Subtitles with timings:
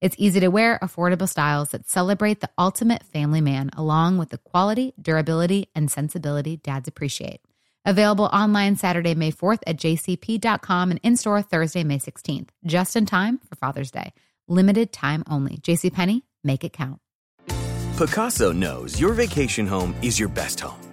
[0.00, 4.38] It's easy to wear, affordable styles that celebrate the ultimate family man, along with the
[4.38, 7.40] quality, durability, and sensibility dads appreciate.
[7.84, 13.06] Available online Saturday, May 4th at jcp.com and in store Thursday, May 16th, just in
[13.06, 14.12] time for Father's Day.
[14.46, 15.56] Limited time only.
[15.56, 17.00] JCPenney, make it count.
[17.96, 20.87] Pacaso knows your vacation home is your best home.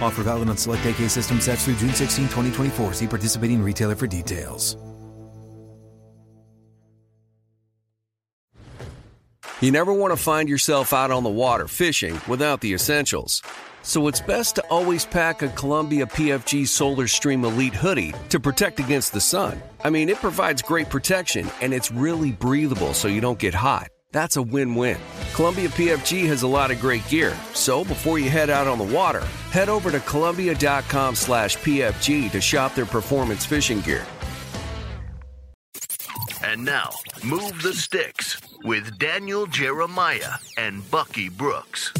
[0.00, 2.94] Offer valid on select AK system sets through June 16, 2024.
[2.94, 4.76] See participating retailer for details.
[9.60, 13.42] You never want to find yourself out on the water fishing without the essentials.
[13.82, 18.78] So it's best to always pack a Columbia PFG Solar Stream Elite hoodie to protect
[18.78, 19.60] against the sun.
[19.82, 23.88] I mean, it provides great protection and it's really breathable so you don't get hot.
[24.12, 24.98] That's a win-win.
[25.34, 28.84] Columbia PFG has a lot of great gear, so before you head out on the
[28.94, 34.06] water, head over to Columbia.com slash PFG to shop their performance fishing gear.
[36.42, 36.90] And now,
[37.24, 41.92] Move the Sticks with Daniel Jeremiah and Bucky Brooks.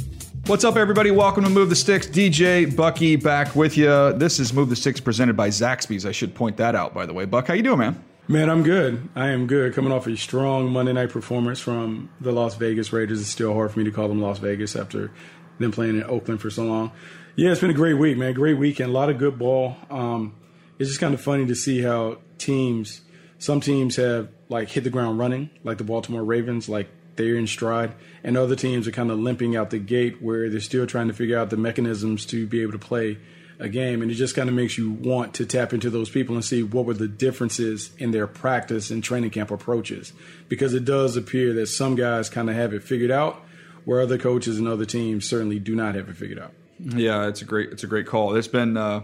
[0.47, 1.11] What's up, everybody?
[1.11, 2.07] Welcome to Move the Sticks.
[2.07, 4.13] DJ Bucky back with you.
[4.15, 6.07] This is Move the Sticks presented by Zaxby's.
[6.07, 7.27] I should point that out, by the way.
[7.27, 8.03] Buck, how you doing, man?
[8.31, 9.09] Man, I'm good.
[9.17, 9.73] I am good.
[9.73, 13.23] Coming off a strong Monday night performance from the Las Vegas Raiders.
[13.23, 15.11] It's still hard for me to call them Las Vegas after
[15.59, 16.93] them playing in Oakland for so long.
[17.37, 18.35] Yeah, it's been a great week, man.
[18.35, 18.91] Great weekend.
[18.91, 19.79] A lot of good ball.
[19.89, 20.35] Um,
[20.79, 23.01] it's just kind of funny to see how teams,
[23.39, 27.47] some teams have like hit the ground running, like the Baltimore Ravens, like they're in
[27.47, 31.09] stride, and other teams are kind of limping out the gate where they're still trying
[31.09, 33.17] to figure out the mechanisms to be able to play
[33.59, 36.35] a game, and it just kind of makes you want to tap into those people
[36.35, 40.13] and see what were the differences in their practice and training camp approaches,
[40.49, 43.43] because it does appear that some guys kind of have it figured out,
[43.85, 46.53] where other coaches and other teams certainly do not have it figured out.
[46.79, 48.37] Yeah, it's a great it's a great call.
[48.37, 48.77] It's been.
[48.77, 49.03] Uh,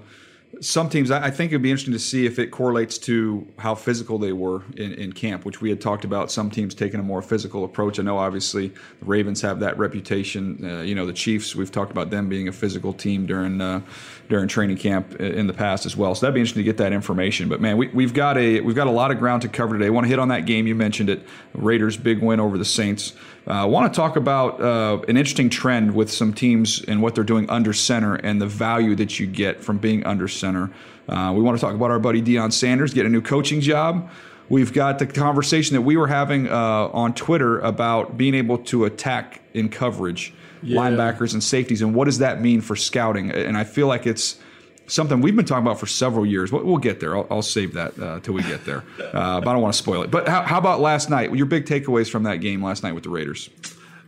[0.60, 4.18] some teams, I think it'd be interesting to see if it correlates to how physical
[4.18, 6.30] they were in, in, camp, which we had talked about.
[6.30, 7.98] Some teams taking a more physical approach.
[7.98, 10.58] I know, obviously, the Ravens have that reputation.
[10.62, 13.80] Uh, you know, the Chiefs, we've talked about them being a physical team during uh,
[14.28, 16.14] during training camp in the past as well.
[16.14, 17.48] So that'd be interesting to get that information.
[17.48, 19.86] But man, we, we've got a we've got a lot of ground to cover today.
[19.86, 22.64] I want to hit on that game you mentioned it, Raiders' big win over the
[22.64, 23.14] Saints.
[23.46, 27.14] I uh, want to talk about uh, an interesting trend with some teams and what
[27.14, 30.43] they're doing under center and the value that you get from being under center.
[30.44, 34.10] Uh, we want to talk about our buddy Deion Sanders getting a new coaching job.
[34.48, 38.84] We've got the conversation that we were having uh, on Twitter about being able to
[38.84, 40.78] attack in coverage, yeah.
[40.78, 43.30] linebackers and safeties, and what does that mean for scouting?
[43.30, 44.38] And I feel like it's
[44.86, 46.52] something we've been talking about for several years.
[46.52, 47.16] We'll, we'll get there.
[47.16, 48.84] I'll, I'll save that uh, till we get there.
[48.98, 50.10] Uh, but I don't want to spoil it.
[50.10, 51.34] But how, how, about last night?
[51.34, 53.48] Your big takeaways from that game last night with the Raiders?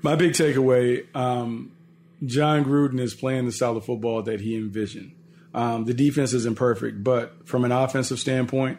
[0.03, 1.73] My big takeaway: um,
[2.25, 5.13] Jon Gruden is playing the style of football that he envisioned.
[5.57, 8.79] Um, the defense isn't perfect, but from an offensive standpoint,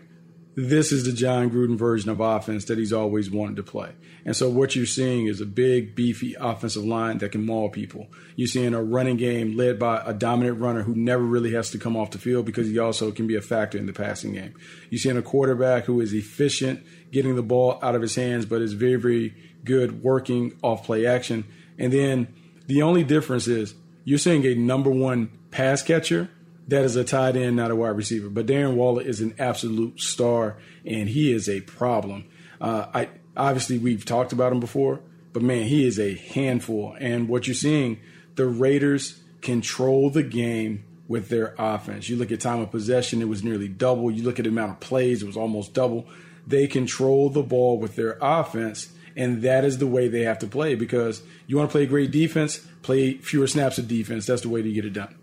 [0.56, 3.94] this is the Jon Gruden version of offense that he's always wanted to play.
[4.26, 8.08] And so what you're seeing is a big, beefy offensive line that can maul people.
[8.36, 11.80] You're seeing a running game led by a dominant runner who never really has to
[11.80, 14.54] come off the field because he also can be a factor in the passing game.
[14.92, 18.62] You're seeing a quarterback who is efficient getting the ball out of his hands, but
[18.62, 21.46] is very, very good working off play action.
[21.80, 22.34] And then
[22.68, 26.30] the only difference is you're seeing a number one pass catcher
[26.68, 28.30] that is a tight end, not a wide receiver.
[28.30, 32.26] But Darren Waller is an absolute star, and he is a problem.
[32.60, 35.00] Uh, I obviously we've talked about him before,
[35.34, 36.96] but man, he is a handful.
[37.00, 38.00] And what you're seeing,
[38.36, 42.10] the Raiders control the game with their offense.
[42.10, 44.12] You look at time of possession, it was nearly double.
[44.12, 46.08] You look at the amount of plays, it was almost double.
[46.46, 50.48] They control the ball with their offense, and that is the way they have to
[50.48, 54.26] play because you want to play great defense, play fewer snaps of defense.
[54.26, 55.17] That's the way to get it done.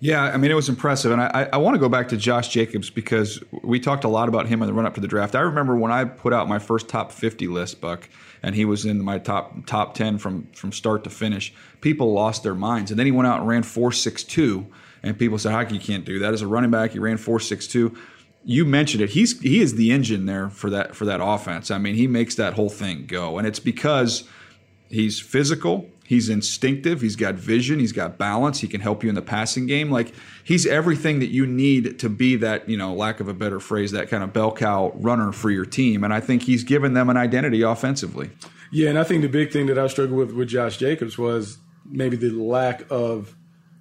[0.00, 1.12] Yeah, I mean, it was impressive.
[1.12, 4.28] And I, I want to go back to Josh Jacobs because we talked a lot
[4.28, 5.34] about him in the run up to the draft.
[5.34, 8.08] I remember when I put out my first top 50 list, Buck,
[8.42, 12.42] and he was in my top top 10 from, from start to finish, people lost
[12.42, 12.90] their minds.
[12.90, 14.66] And then he went out and ran 4.62,
[15.02, 16.34] and people said, How you can't do that?
[16.34, 17.96] As a running back, he ran 4.62
[18.44, 19.10] you mentioned it.
[19.10, 21.70] He's he is the engine there for that for that offense.
[21.70, 24.24] I mean, he makes that whole thing go, and it's because
[24.90, 25.88] he's physical.
[26.06, 27.00] He's instinctive.
[27.00, 27.78] He's got vision.
[27.78, 28.60] He's got balance.
[28.60, 29.90] He can help you in the passing game.
[29.90, 30.12] Like
[30.44, 33.90] he's everything that you need to be that, you know, lack of a better phrase,
[33.92, 36.04] that kind of bell cow runner for your team.
[36.04, 38.30] And I think he's given them an identity offensively.
[38.70, 41.58] Yeah, and I think the big thing that I struggled with with Josh Jacobs was
[41.86, 43.34] maybe the lack of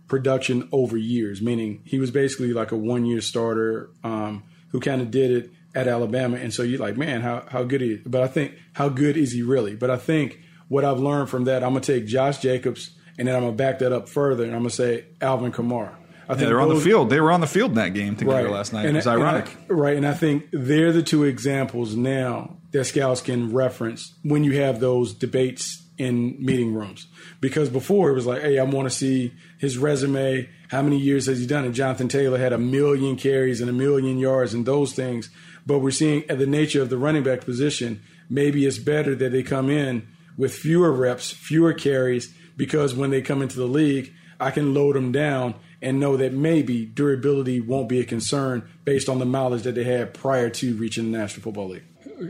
[0.07, 5.01] production over years, meaning he was basically like a one year starter um, who kind
[5.01, 6.37] of did it at Alabama.
[6.37, 8.03] And so you're like, man, how, how good is he?
[8.05, 9.75] But I think, how good is he really?
[9.75, 13.27] But I think what I've learned from that, I'm going to take Josh Jacobs and
[13.27, 15.95] then I'm going to back that up further and I'm going to say Alvin Kamara.
[16.23, 17.09] I think yeah, they're on the field.
[17.09, 18.51] They were on the field in that game together right.
[18.51, 18.85] last night.
[18.85, 19.53] And, it was ironic.
[19.53, 19.97] And I, right.
[19.97, 24.79] And I think they're the two examples now that scouts can reference when you have
[24.79, 27.07] those debates in meeting rooms.
[27.41, 30.49] Because before it was like, hey, I want to see his resume.
[30.69, 31.65] How many years has he done?
[31.65, 35.29] And Jonathan Taylor had a million carries and a million yards and those things.
[35.65, 39.31] But we're seeing at the nature of the running back position, maybe it's better that
[39.31, 40.07] they come in
[40.37, 44.95] with fewer reps, fewer carries, because when they come into the league, I can load
[44.95, 49.63] them down and know that maybe durability won't be a concern based on the mileage
[49.63, 51.83] that they had prior to reaching the National Football League.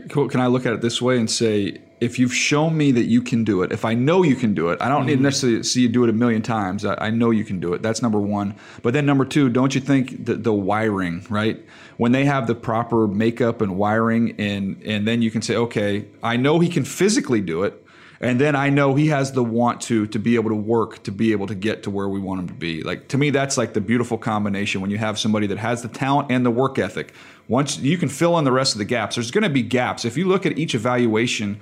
[0.08, 3.22] Can I look at it this way and say, if you've shown me that you
[3.22, 5.08] can do it, if I know you can do it, I don't mm-hmm.
[5.08, 6.84] need necessarily see you do it a million times.
[6.84, 7.82] I, I, know you can do it.
[7.82, 8.56] That's number one.
[8.82, 11.64] But then number two, don't you think the, the wiring, right?
[11.96, 16.06] When they have the proper makeup and wiring, and and then you can say, okay,
[16.22, 17.83] I know he can physically do it
[18.20, 21.12] and then I know he has the want to to be able to work to
[21.12, 22.82] be able to get to where we want him to be.
[22.82, 25.88] Like to me, that's like the beautiful combination when you have somebody that has the
[25.88, 27.12] talent and the work ethic.
[27.48, 30.04] Once you can fill in the rest of the gaps, there's going to be gaps.
[30.04, 31.60] If you look at each evaluation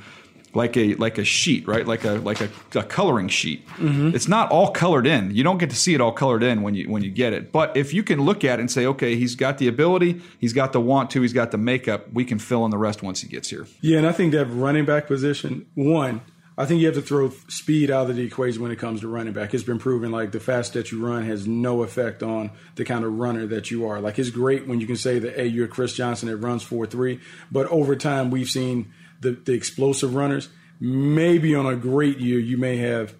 [0.55, 1.87] like a like a sheet, right?
[1.87, 3.67] Like a like a, a coloring sheet.
[3.69, 4.15] Mm-hmm.
[4.15, 5.35] It's not all colored in.
[5.35, 7.53] You don't get to see it all colored in when you when you get it.
[7.53, 10.53] But if you can look at it and say, okay, he's got the ability, he's
[10.53, 13.21] got the want to, he's got the makeup, we can fill in the rest once
[13.21, 13.67] he gets here.
[13.81, 16.21] Yeah, and I think that running back position, one,
[16.57, 19.09] I think you have to throw speed out of the equation when it comes to
[19.09, 19.55] running back.
[19.55, 23.05] It's been proven like the fast that you run has no effect on the kind
[23.05, 24.01] of runner that you are.
[24.01, 26.87] Like it's great when you can say that, hey, you're Chris Johnson that runs 4
[26.87, 27.19] 3.
[27.51, 30.51] But over time, we've seen the, the explosive runners.
[30.79, 33.15] Maybe on a great year, you may have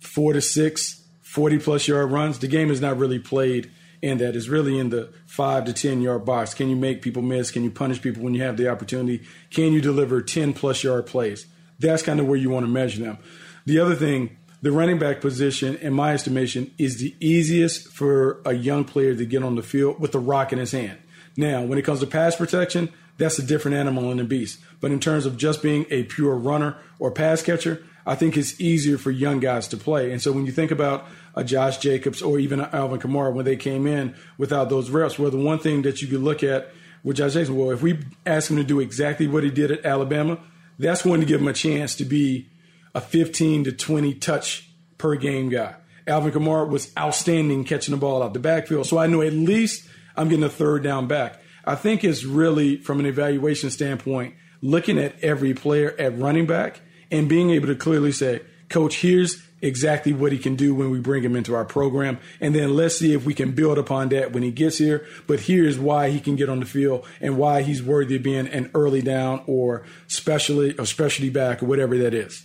[0.00, 2.38] four to six 40 plus yard runs.
[2.38, 3.70] The game is not really played
[4.00, 4.34] in that.
[4.34, 6.54] It's really in the five to 10 yard box.
[6.54, 7.50] Can you make people miss?
[7.50, 9.24] Can you punish people when you have the opportunity?
[9.50, 11.46] Can you deliver 10 plus yard plays?
[11.78, 13.18] That's kind of where you want to measure them.
[13.66, 18.52] The other thing, the running back position, in my estimation, is the easiest for a
[18.54, 20.98] young player to get on the field with the rock in his hand.
[21.36, 24.58] Now, when it comes to pass protection, that's a different animal in a beast.
[24.80, 28.58] But in terms of just being a pure runner or pass catcher, I think it's
[28.60, 30.12] easier for young guys to play.
[30.12, 33.56] And so when you think about a Josh Jacobs or even Alvin Kamara when they
[33.56, 36.72] came in without those reps, well, the one thing that you could look at
[37.04, 39.84] with Josh Jacobs, well, if we ask him to do exactly what he did at
[39.84, 40.38] Alabama,
[40.78, 42.48] that's going to give him a chance to be
[42.94, 45.74] a 15 to 20 touch per game guy.
[46.06, 48.86] Alvin Kamara was outstanding catching the ball out the backfield.
[48.86, 51.40] So I know at least I'm getting a third down back.
[51.64, 56.80] I think it's really, from an evaluation standpoint, looking at every player at running back
[57.10, 61.00] and being able to clearly say, Coach, here's exactly what he can do when we
[61.00, 62.18] bring him into our program.
[62.40, 65.06] And then let's see if we can build upon that when he gets here.
[65.26, 68.48] But here's why he can get on the field and why he's worthy of being
[68.48, 72.44] an early down or specially or specialty back or whatever that is.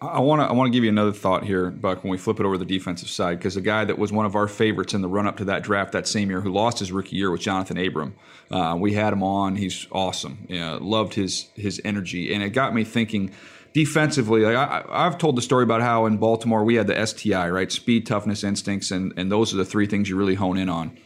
[0.00, 2.04] I want to I want to give you another thought here, Buck.
[2.04, 4.36] When we flip it over the defensive side, because a guy that was one of
[4.36, 6.92] our favorites in the run up to that draft that same year, who lost his
[6.92, 8.14] rookie year, was Johnathan Abram.
[8.50, 9.56] Uh, we had him on.
[9.56, 10.46] He's awesome.
[10.48, 13.32] Yeah, loved his his energy, and it got me thinking
[13.74, 14.40] defensively.
[14.42, 17.70] Like I, I've told the story about how in Baltimore we had the STI, right?
[17.70, 20.96] Speed, toughness, instincts, and and those are the three things you really hone in on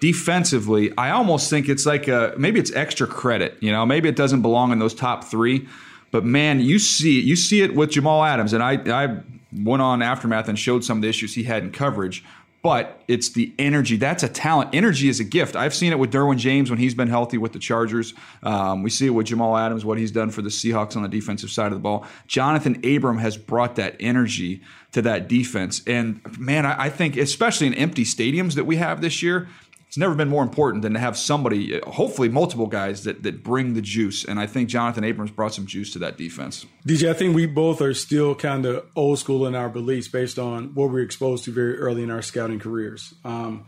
[0.00, 3.56] defensively, I almost think it's like a maybe it's extra credit.
[3.60, 5.68] You know, maybe it doesn't belong in those top three,
[6.10, 9.20] but man, you see you see it with Jamal Adams, and I I
[9.52, 12.24] went on aftermath and showed some of the issues he had in coverage.
[12.60, 13.96] But it's the energy.
[13.96, 14.74] That's a talent.
[14.74, 15.54] Energy is a gift.
[15.54, 18.14] I've seen it with Derwin James when he's been healthy with the Chargers.
[18.42, 21.08] Um, we see it with Jamal Adams, what he's done for the Seahawks on the
[21.08, 22.04] defensive side of the ball.
[22.26, 24.60] Johnathan Abram has brought that energy
[24.92, 25.82] to that defense.
[25.86, 29.48] And man, I, I think, especially in empty stadiums that we have this year,
[29.88, 33.72] it's never been more important than to have somebody, hopefully multiple guys that that bring
[33.72, 34.22] the juice.
[34.22, 36.66] And I think Johnathan Abrams brought some juice to that defense.
[36.86, 40.38] DJ, I think we both are still kind of old school in our beliefs based
[40.38, 43.14] on what we were exposed to very early in our scouting careers.
[43.24, 43.64] Um,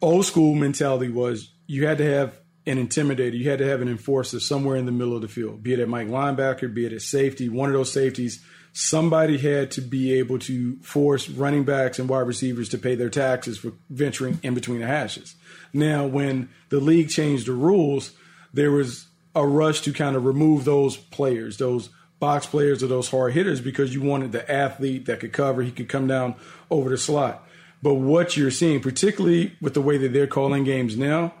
[0.00, 3.88] old school mentality was you had to have an intimidator, you had to have an
[3.88, 6.94] enforcer somewhere in the middle of the field, be it at Mike linebacker, be it
[6.94, 8.42] at safety, one of those safeties
[8.74, 13.08] somebody had to be able to force running backs and wide receivers to pay their
[13.08, 15.36] taxes for venturing in between the hashes.
[15.72, 18.10] Now, when the league changed the rules,
[18.52, 21.88] there was a rush to kind of remove those players, those
[22.18, 25.70] box players or those hard hitters, because you wanted the athlete that could cover, he
[25.70, 26.34] could come down
[26.68, 27.46] over the slot.
[27.80, 31.32] But what you're seeing, particularly with the way that they're calling games now,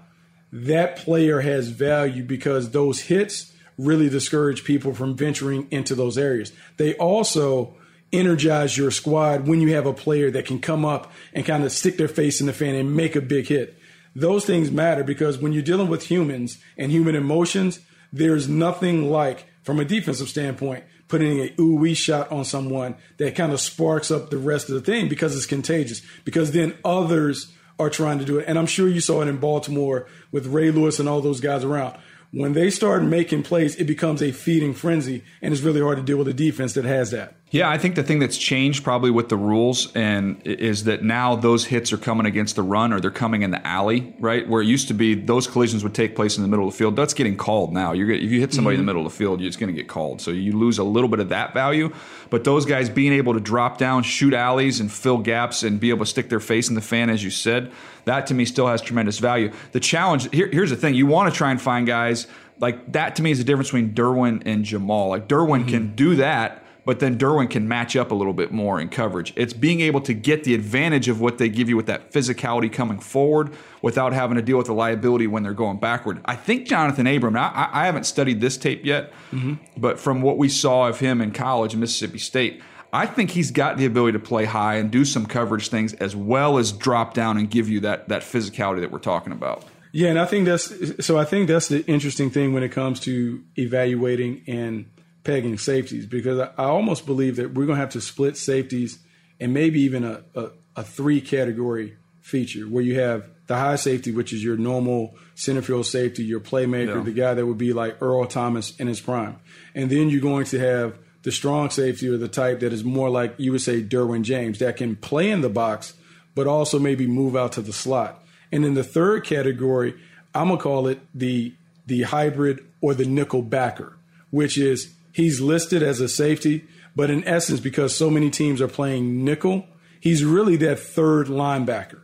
[0.52, 6.52] that player has value because those hits really discourage people from venturing into those areas.
[6.76, 7.74] They also
[8.12, 11.72] energize your squad when you have a player that can come up and kind of
[11.72, 13.76] stick their face in the fan and make a big hit.
[14.14, 17.80] Those things matter because when you're dealing with humans and human emotions,
[18.12, 23.34] there's nothing like, from a defensive standpoint, putting a ooh wee shot on someone that
[23.34, 26.00] kind of sparks up the rest of the thing because it's contagious.
[26.24, 28.44] Because then others are trying to do it.
[28.46, 31.64] And I'm sure you saw it in Baltimore with Ray Lewis and all those guys
[31.64, 31.98] around
[32.34, 36.02] when they start making plays, it becomes a feeding frenzy, and it's really hard to
[36.02, 37.36] deal with a defense that has that.
[37.50, 41.36] Yeah, I think the thing that's changed probably with the rules and is that now
[41.36, 44.48] those hits are coming against the run or they're coming in the alley, right?
[44.48, 46.76] Where it used to be those collisions would take place in the middle of the
[46.76, 46.96] field.
[46.96, 47.92] That's getting called now.
[47.92, 48.80] You're if you hit somebody mm-hmm.
[48.80, 48.96] in the mm-hmm.
[48.98, 50.20] middle of the field, it's going to get called.
[50.20, 51.94] So you lose a little bit of that value.
[52.28, 55.90] But those guys being able to drop down, shoot alleys, and fill gaps and be
[55.90, 57.70] able to stick their face in the fan, as you said,
[58.04, 59.52] that to me still has tremendous value.
[59.72, 62.26] The challenge here, here's the thing: you want to try and find guys
[62.60, 63.16] like that.
[63.16, 65.08] To me, is the difference between Derwin and Jamal.
[65.08, 65.68] Like Derwin mm-hmm.
[65.68, 69.32] can do that but then Derwin can match up a little bit more in coverage.
[69.36, 72.72] It's being able to get the advantage of what they give you with that physicality
[72.72, 76.20] coming forward without having to deal with the liability when they're going backward.
[76.24, 79.54] I think Johnathan Abram, I, I haven't studied this tape yet, mm-hmm.
[79.76, 82.62] but from what we saw of him in college in Mississippi State,
[82.94, 86.14] I think he's got the ability to play high and do some coverage things as
[86.14, 89.64] well as drop down and give you that that physicality that we're talking about.
[89.90, 91.18] Yeah, and I think that's so.
[91.18, 94.86] I think that's the interesting thing when it comes to evaluating and
[95.24, 98.98] pegging safeties because I, I almost believe that we're going to have to split safeties
[99.40, 104.12] and maybe even a, a, a three category feature where you have the high safety,
[104.12, 107.02] which is your normal center field safety, your playmaker, yeah.
[107.02, 109.36] the guy that would be like Earl Thomas in his prime.
[109.74, 113.10] And then you're going to have the strong safety or the type that is more
[113.10, 115.94] like you would say Derwin James that can play in the box,
[116.34, 118.22] but also maybe move out to the slot.
[118.52, 119.94] And in the third category,
[120.34, 121.54] I'm gonna call it the
[121.86, 123.96] the hybrid or the nickel backer,
[124.30, 128.68] which is he's listed as a safety, but in essence, because so many teams are
[128.68, 129.66] playing nickel,
[130.00, 132.00] he's really that third linebacker.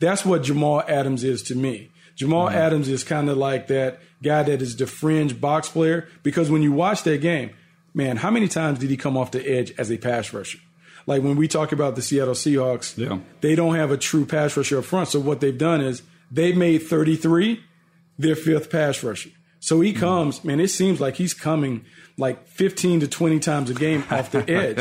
[0.00, 1.90] That's what Jamal Adams is to me.
[2.14, 2.58] Jamal mm-hmm.
[2.58, 6.62] Adams is kind of like that guy that is the fringe box player because when
[6.62, 7.50] you watch that game,
[7.94, 10.58] man, how many times did he come off the edge as a pass rusher?
[11.06, 13.18] Like when we talk about the Seattle Seahawks, yeah.
[13.40, 15.08] they don't have a true pass rusher up front.
[15.08, 17.62] So what they've done is they made 33
[18.18, 19.30] their fifth pass rusher.
[19.60, 20.48] So he comes, mm-hmm.
[20.48, 21.84] man, it seems like he's coming
[22.16, 24.78] like 15 to 20 times a game off the edge.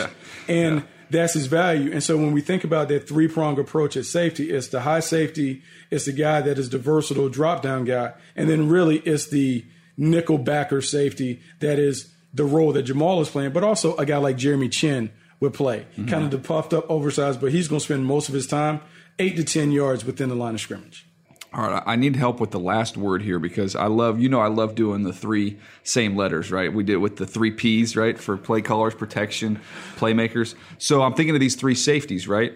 [0.47, 0.85] And yeah.
[1.09, 1.91] that's his value.
[1.91, 4.99] And so when we think about that three prong approach at safety, it's the high
[4.99, 8.13] safety, it's the guy that is the versatile drop down guy.
[8.35, 9.65] And then really it's the
[9.97, 14.17] nickel backer safety that is the role that Jamal is playing, but also a guy
[14.17, 15.85] like Jeremy Chinn would play.
[15.93, 16.07] Mm-hmm.
[16.07, 18.81] Kind of the puffed up, oversized, but he's going to spend most of his time
[19.19, 21.05] eight to 10 yards within the line of scrimmage.
[21.53, 24.39] All right, I need help with the last word here because I love, you know,
[24.39, 26.73] I love doing the three same letters, right?
[26.73, 28.17] We did with the three P's, right?
[28.17, 29.59] For play callers, protection,
[29.97, 30.55] playmakers.
[30.77, 32.53] So I'm thinking of these three safeties, right?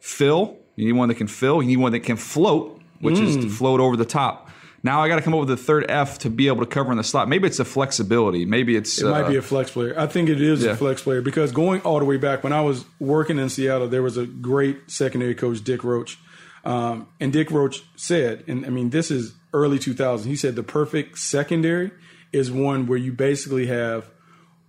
[0.00, 3.22] Fill, you need one that can fill, you need one that can float, which mm.
[3.22, 4.43] is to float over the top.
[4.84, 6.92] Now I got to come up with a third F to be able to cover
[6.92, 7.28] in the slot.
[7.28, 8.44] Maybe it's a flexibility.
[8.44, 9.98] Maybe it's It might uh, be a flex player.
[9.98, 10.72] I think it is Yeah.
[10.72, 13.88] a flex player because going all the way back when I was working in Seattle,
[13.88, 16.18] there was a great secondary coach, Dick Roach.
[16.66, 20.62] Um, and Dick Roach said, and I mean, this is early 2000s, he said the
[20.62, 21.90] perfect secondary
[22.32, 24.10] is one where you basically have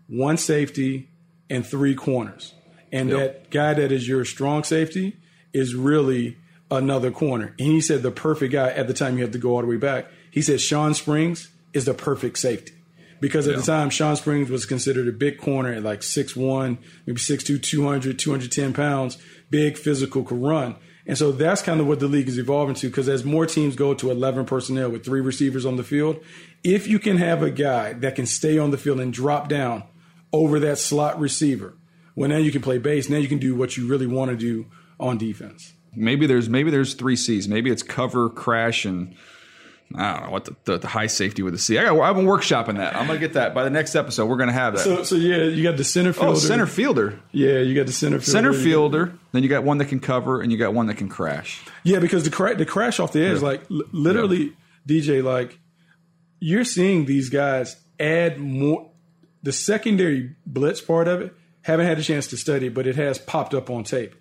[0.08, 1.10] one safety
[1.50, 2.54] and three corners.
[2.92, 3.18] And Yep.
[3.20, 5.18] that guy that is your strong safety
[5.54, 6.38] is really
[6.72, 7.56] another corner.
[7.60, 9.68] And he said the perfect guy at the time you have to go all the
[9.68, 10.08] way back.
[10.32, 12.74] He said Shawn Springs is the perfect safety.
[13.22, 17.20] Because at the time, Shawn Springs was considered a big corner at like 6'1, maybe
[17.20, 19.18] 6'2, 200, 210 pounds,
[19.50, 20.76] big, physical, could run.
[21.08, 23.76] And so that's kind of what the league is evolving to because as more teams
[23.76, 26.20] go to 11 personnel with three receivers on the field,
[26.64, 29.84] if you can have a guy that can stay on the field and drop down
[30.34, 31.78] over that slot receiver,
[32.16, 33.10] well, now you can play base.
[33.10, 34.66] Now you can do what you really want to do
[35.00, 35.74] on defense.
[35.96, 37.48] Maybe there's maybe there's three C's.
[37.48, 39.16] Maybe it's cover, crash, and
[39.96, 41.78] I don't know what the, the, the high safety with the C.
[41.78, 42.96] I got I've been workshopping that.
[42.96, 44.26] I'm gonna get that by the next episode.
[44.26, 44.80] We're gonna have that.
[44.80, 46.32] So, so yeah, you got the center oh, fielder.
[46.32, 48.32] oh, center fielder, Yeah, you got the center fielder.
[48.32, 49.20] center fielder.
[49.32, 51.64] Then you got one that can cover, and you got one that can crash.
[51.84, 54.54] Yeah, because the cra- the crash off the edge, like l- literally,
[54.88, 55.60] DJ, like
[56.40, 58.92] you're seeing these guys add more.
[59.44, 62.96] The secondary blitz part of it, haven't had a chance to study, it, but it
[62.96, 64.16] has popped up on tape.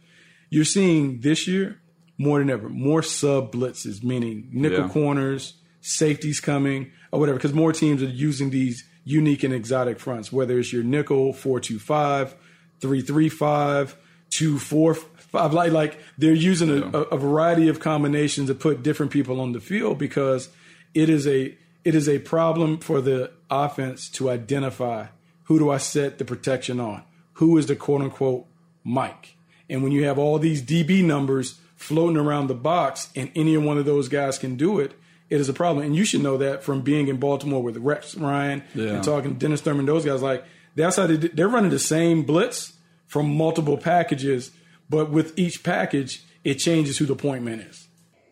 [0.54, 1.80] You're seeing this year
[2.16, 4.88] more than ever more sub blitzes, meaning nickel Yeah.
[4.88, 10.32] corners, safeties coming or whatever, because more teams are using these unique and exotic fronts,
[10.32, 12.34] whether it's your nickel four two five,
[12.80, 13.96] three three five,
[14.30, 15.52] two four five.
[15.52, 19.52] Like like they're using a, a, a variety of combinations to put different people on
[19.52, 20.48] the field because
[20.94, 25.06] it is a it is a problem for the offense to identify
[25.44, 27.02] who do I set the protection on,
[27.34, 28.46] who is the quote unquote
[28.84, 29.33] Mike,
[29.68, 33.78] and when you have all these DB numbers floating around the box and any one
[33.78, 34.92] of those guys can do it,
[35.30, 35.84] it is a problem.
[35.84, 38.94] And you should know that from being in Baltimore with Rex Ryan Yeah.
[38.94, 40.44] and talking to Dennis Thurman, those guys, like
[40.76, 42.74] that's how they, they're running the same blitz
[43.06, 44.50] from multiple packages,
[44.88, 47.88] but with each package, it changes who the point man is.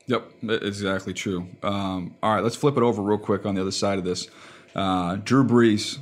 [0.07, 0.31] Yep,
[0.63, 1.49] exactly true.
[1.63, 4.27] Um, all right, let's flip it over real quick on the other side of this.
[4.75, 5.99] Uh, Drew Brees,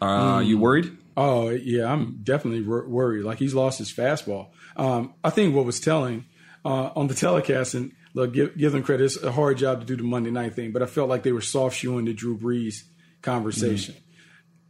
[0.00, 0.96] uh, you worried?
[1.16, 3.24] Oh yeah, I'm definitely wor- worried.
[3.24, 4.48] Like he's lost his fastball.
[4.76, 6.24] Um, I think what was telling
[6.64, 9.04] uh, on the telecast, and look, give, give them credit.
[9.04, 11.32] It's a hard job to do the Monday night thing, but I felt like they
[11.32, 12.82] were soft shoeing the Drew Brees
[13.22, 13.94] conversation.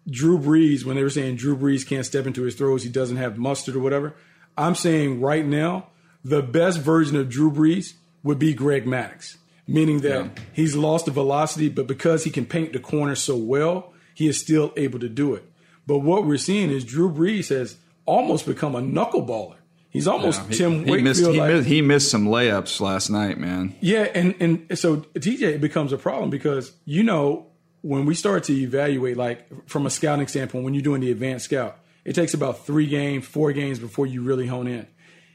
[0.08, 3.16] Drew Brees, when they were saying Drew Brees can't step into his throws, he doesn't
[3.16, 4.14] have mustard or whatever.
[4.56, 5.88] I'm saying right now,
[6.22, 11.10] the best version of Drew Brees would be Greg Maddux, meaning that he's lost the
[11.10, 15.08] velocity, but because he can paint the corner so well, he is still able to
[15.08, 15.44] do it.
[15.86, 19.56] But what we're seeing is Drew Brees has almost become a knuckleballer.
[19.90, 21.02] He's almost He- Tim he, Wakefield.
[21.04, 23.74] missed, he, like- missed, he missed some layups last night, man.
[23.80, 27.46] yeah, and and so TJ it becomes a problem because you know
[27.82, 31.44] when we start to evaluate, like from a scouting standpoint, when you're doing the advanced
[31.44, 34.86] scout, it takes about three games, four games before you really hone in.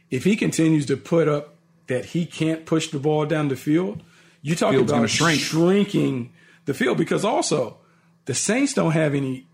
[0.10, 1.56] If he continues to put up
[1.88, 4.02] that he can't push the ball down the field,
[4.42, 5.40] you talk Field's about shrink.
[5.40, 6.34] shrinking
[6.66, 7.78] the field because also
[8.26, 9.46] the Saints don't have any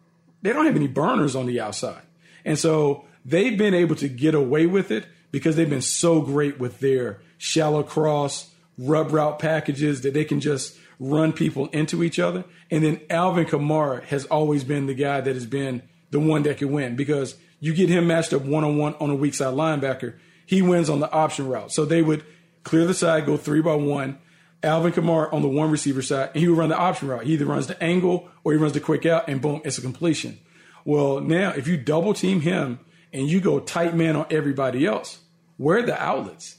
[0.42, 2.02] they don't have any burners on the outside.
[2.44, 6.60] And so they've been able to get away with it because they've been so great
[6.60, 12.20] with their shallow cross, rub route packages that they can just run people into each
[12.20, 12.46] other.
[12.72, 16.58] And then Alvin Kamara has always been the guy that has been the one that
[16.58, 19.54] can win because you get him matched up one on one on a weak side
[19.54, 21.72] linebacker, he wins on the option route.
[21.72, 22.24] So they would
[22.64, 24.20] clear the side, go three by one.
[24.64, 27.24] Alvin Kamara on the one receiver side, and he would run the option route.
[27.24, 29.82] He either runs the angle or he runs the quick out, and boom, it's a
[29.82, 30.40] completion.
[30.84, 32.80] Well, now if you double team him
[33.14, 35.20] and you go tight man on everybody else,
[35.58, 36.58] where are the outlets?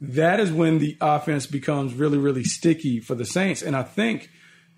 [0.00, 3.62] That is when the offense becomes really, really sticky for the Saints.
[3.62, 4.28] And I think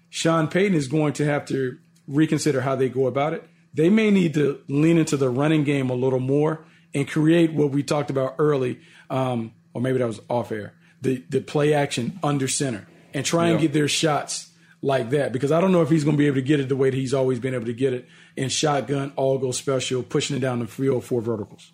[0.09, 3.45] Sean Payton is going to have to reconsider how they go about it.
[3.75, 7.73] They may need to lean into the running game a little more and create what
[7.73, 10.73] we talked about early, um, or maybe that was off air,
[11.07, 14.51] the, the play action under center and try and get their shots
[14.83, 16.69] like that because I don't know if he's going to be able to get it
[16.69, 20.03] the way that he's always been able to get it in shotgun, all go special,
[20.03, 21.73] pushing it down the field, four verticals.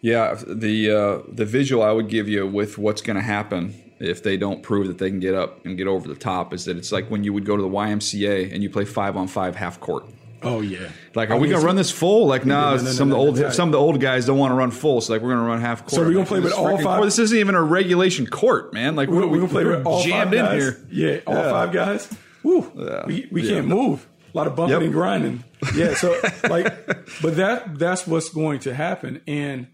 [0.00, 4.22] Yeah, the uh, the visual I would give you with what's going to happen if
[4.22, 6.78] they don't prove that they can get up and get over the top is that
[6.78, 9.56] it's like when you would go to the YMCA and you play five on five
[9.56, 10.06] half court.
[10.42, 10.88] Oh yeah.
[11.14, 12.26] Like, are I we gonna run this full?
[12.26, 13.52] Like, nah, no, no, no, some no, of the old right.
[13.54, 15.60] some of the old guys don't want to run full, so like we're gonna run
[15.60, 15.90] half court.
[15.92, 18.96] So we're gonna play with all five- court- This isn't even a regulation court, man.
[18.96, 20.62] Like We're, we're, we're gonna play we're with all jammed five in guys.
[20.62, 20.80] here.
[20.90, 21.50] Yeah, all Yeah.
[21.50, 22.14] five guys.
[22.42, 22.72] Woo.
[23.06, 23.54] We, we Yeah.
[23.56, 24.06] can't move.
[24.32, 24.82] A lot of bumping Yep.
[24.82, 25.44] and grinding.
[25.74, 25.94] Yeah.
[25.94, 26.86] So like,
[27.20, 29.20] but that that's what's going to happen.
[29.26, 29.66] And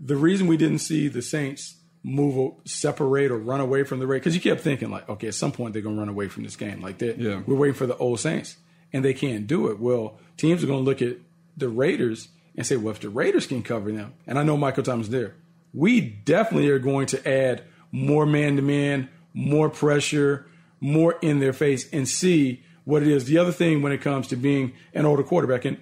[0.00, 4.22] the reason we didn't see the Saints move, separate, or run away from the Raiders.
[4.22, 6.42] Because you kept thinking like, okay, at some point they're going to run away from
[6.44, 6.80] this game.
[6.80, 7.42] Like that, Yeah.
[7.46, 8.56] we're waiting for the old Saints,
[8.92, 9.78] and they can't do it.
[9.78, 11.16] Well, teams are going to look at
[11.56, 14.82] the Raiders and say, well, if the Raiders can cover them, and I know Michael
[14.82, 15.34] Thomas there,
[15.72, 20.46] we definitely are going to add more man to man, more pressure,
[20.80, 23.26] more in their face, and see what it is.
[23.26, 25.78] The other thing when it comes to being an older quarterback, and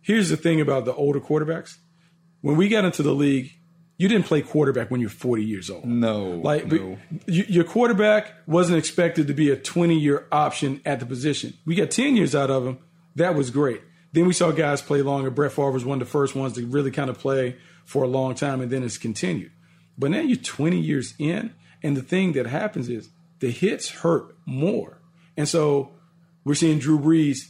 [0.00, 1.78] here's the thing about the older quarterbacks.
[2.40, 3.52] When we got into the league,
[3.96, 5.84] you didn't play quarterback when you're 40 years old.
[5.84, 6.98] No, Like no.
[7.26, 11.54] your quarterback wasn't expected to be a 20 year option at the position.
[11.64, 12.78] We got 10 years out of him.
[13.16, 13.80] That was great.
[14.12, 15.30] Then we saw guys play longer.
[15.30, 18.06] Brett Favre was one of the first ones to really kind of play for a
[18.08, 19.50] long time, and then it's continued.
[19.98, 21.52] But now you're 20 years in,
[21.82, 24.98] and the thing that happens is the hits hurt more.
[25.36, 25.92] And so
[26.44, 27.48] we're seeing Drew Brees,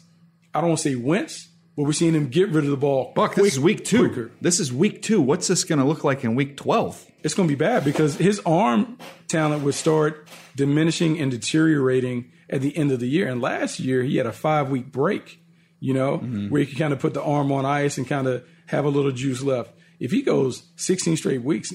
[0.55, 3.13] I don't want to say wince, but we're seeing him get rid of the ball.
[3.15, 4.09] Buck, this is week two.
[4.09, 4.31] quicker.
[4.41, 5.21] This is week two.
[5.21, 7.11] What's this going to look like in week 12?
[7.25, 12.61] it's going to be bad because his arm talent would start diminishing and deteriorating at
[12.61, 13.27] the end of the year.
[13.27, 15.41] And last year, he had a five week break,
[15.81, 16.51] you know, mm-hmm.
[16.51, 18.91] where he could kind of put the arm on ice and kind of have a
[18.91, 19.73] little juice left.
[19.99, 21.73] If he goes 16 straight weeks,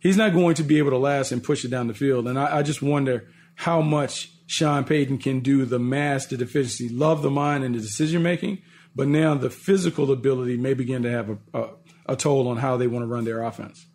[0.00, 2.26] he's not going to be able to last and push it down the field.
[2.26, 6.88] And I, I just wonder how much Sean Payton can do the mass, the deficiency,
[6.88, 8.62] love the mind and the decision making,
[8.96, 11.68] but now the physical ability may begin to have a, a,
[12.06, 13.86] a toll on how they want to run their offense.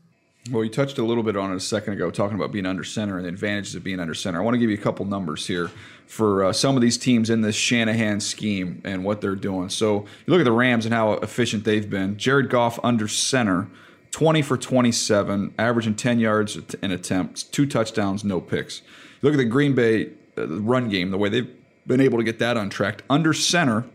[0.49, 2.83] Well, you touched a little bit on it a second ago, talking about being under
[2.83, 4.39] center and the advantages of being under center.
[4.39, 5.69] I want to give you a couple numbers here
[6.07, 9.69] for uh, some of these teams in this Shanahan scheme and what they're doing.
[9.69, 12.17] So you look at the Rams and how efficient they've been.
[12.17, 13.69] Jared Goff under center,
[14.11, 18.81] 20 for 27, averaging 10 yards in attempts, two touchdowns, no picks.
[19.21, 22.23] You look at the Green Bay uh, run game, the way they've been able to
[22.23, 23.03] get that untracked.
[23.11, 23.85] Under center,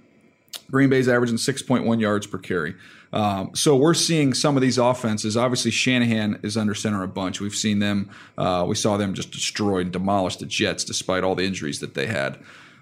[0.71, 2.75] Green Bay's averaging 6.1 yards per carry.
[3.13, 5.37] Um, so we're seeing some of these offenses.
[5.37, 7.41] Obviously, Shanahan is under center a bunch.
[7.41, 8.11] We've seen them.
[8.37, 11.95] Uh, we saw them just destroy and demolish the Jets despite all the injuries that
[11.95, 12.39] they had.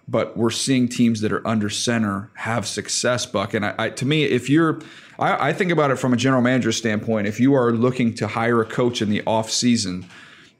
[0.06, 3.54] But we're seeing teams that are under center have success, Buck.
[3.54, 4.80] And I, I, to me, if you're,
[5.18, 7.26] I, I think about it from a general manager standpoint.
[7.26, 10.06] If you are looking to hire a coach in the off season,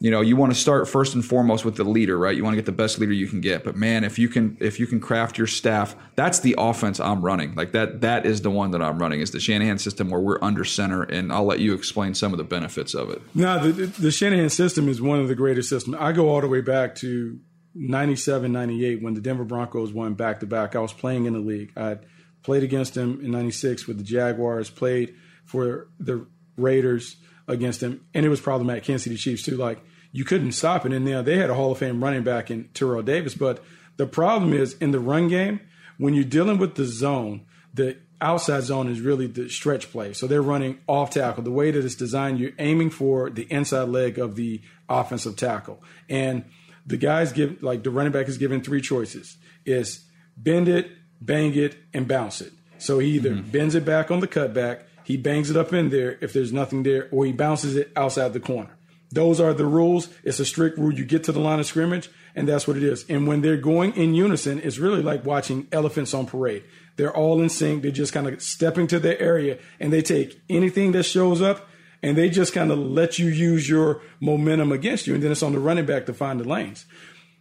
[0.01, 2.53] you know you want to start first and foremost with the leader right you want
[2.53, 4.87] to get the best leader you can get but man if you can if you
[4.87, 8.71] can craft your staff that's the offense i'm running like that that is the one
[8.73, 11.75] that i'm running is the shanahan system where we're under center and i'll let you
[11.75, 15.29] explain some of the benefits of it No, the, the Shanahan system is one of
[15.29, 15.97] the greatest systems.
[15.99, 17.39] I go all the way back to
[17.75, 20.77] 97, 98 when the Denver Broncos won back to back.
[20.77, 21.73] I was playing in the league.
[21.77, 21.99] I
[22.43, 26.27] played against them in 96 with the Jaguars, played for the
[26.57, 28.85] Raiders against him, and it was problematic.
[28.85, 29.57] Kansas City Chiefs, too.
[29.57, 29.81] Like,
[30.13, 30.93] you couldn't stop it.
[30.93, 33.35] And now they had a Hall of Fame running back in Terrell Davis.
[33.35, 33.63] But
[33.97, 35.61] the problem is in the run game,
[35.99, 40.13] when you're dealing with the zone, the outside zone is really the stretch play.
[40.13, 41.43] So they're running off tackle.
[41.43, 45.83] The way that it's designed, you're aiming for the inside leg of the offensive tackle.
[46.09, 46.45] And
[46.87, 49.37] the guys give like the running back is given three choices.
[49.65, 50.05] Is
[50.37, 52.53] bend it, bang it, and bounce it.
[52.79, 53.51] So he either mm-hmm.
[53.51, 56.83] bends it back on the cutback, he bangs it up in there if there's nothing
[56.83, 58.77] there, or he bounces it outside the corner.
[59.13, 60.09] Those are the rules.
[60.25, 60.93] It's a strict rule.
[60.93, 63.05] You get to the line of scrimmage, and that's what it is.
[63.09, 66.65] And when they're going in unison, it's really like watching elephants on parade.
[66.97, 67.83] They're all in sync.
[67.83, 71.69] They're just kind of stepping to their area, and they take anything that shows up,
[72.03, 75.15] and they just kind of let you use your momentum against you.
[75.15, 76.85] And then it's on the running back to find the lanes.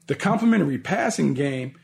[0.08, 1.76] The complementary passing game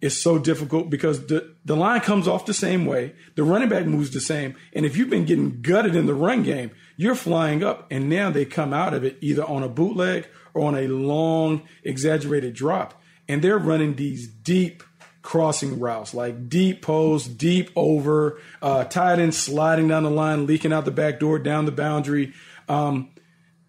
[0.00, 3.86] is so difficult because the, the line comes off the same way, the running back
[3.86, 7.64] moves the same, and if you've been getting gutted in the run game, you're flying
[7.64, 10.86] up, and now they come out of it either on a bootleg or on a
[10.86, 14.82] long, exaggerated drop, and they're running these deep
[15.22, 20.72] crossing routes, like deep post, deep over, uh, tight end sliding down the line, leaking
[20.72, 22.32] out the back door, down the boundary.
[22.68, 23.10] Um,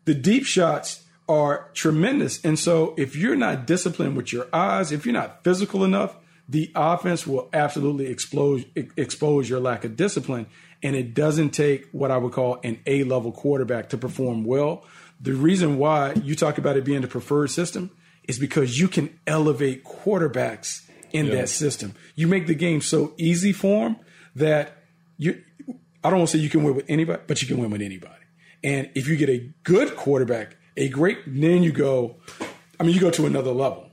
[0.06, 2.44] the deep shots are tremendous.
[2.44, 6.16] And so if you're not disciplined with your eyes, if you're not physical enough,
[6.50, 10.48] the offense will absolutely explode, expose your lack of discipline.
[10.82, 14.86] And it doesn't take what I would call an A level quarterback to perform well.
[15.20, 17.92] The reason why you talk about it being the preferred system
[18.28, 21.96] is because you can elevate quarterbacks in that system.
[22.16, 23.98] You make the game so easy for them
[24.36, 24.84] that
[25.18, 25.42] you,
[26.04, 27.82] I don't want to say you can win with anybody, but you can win with
[27.82, 28.13] anybody.
[28.63, 32.16] And if you get a good quarterback, a great, then you go,
[32.80, 33.90] I mean, you go to another level.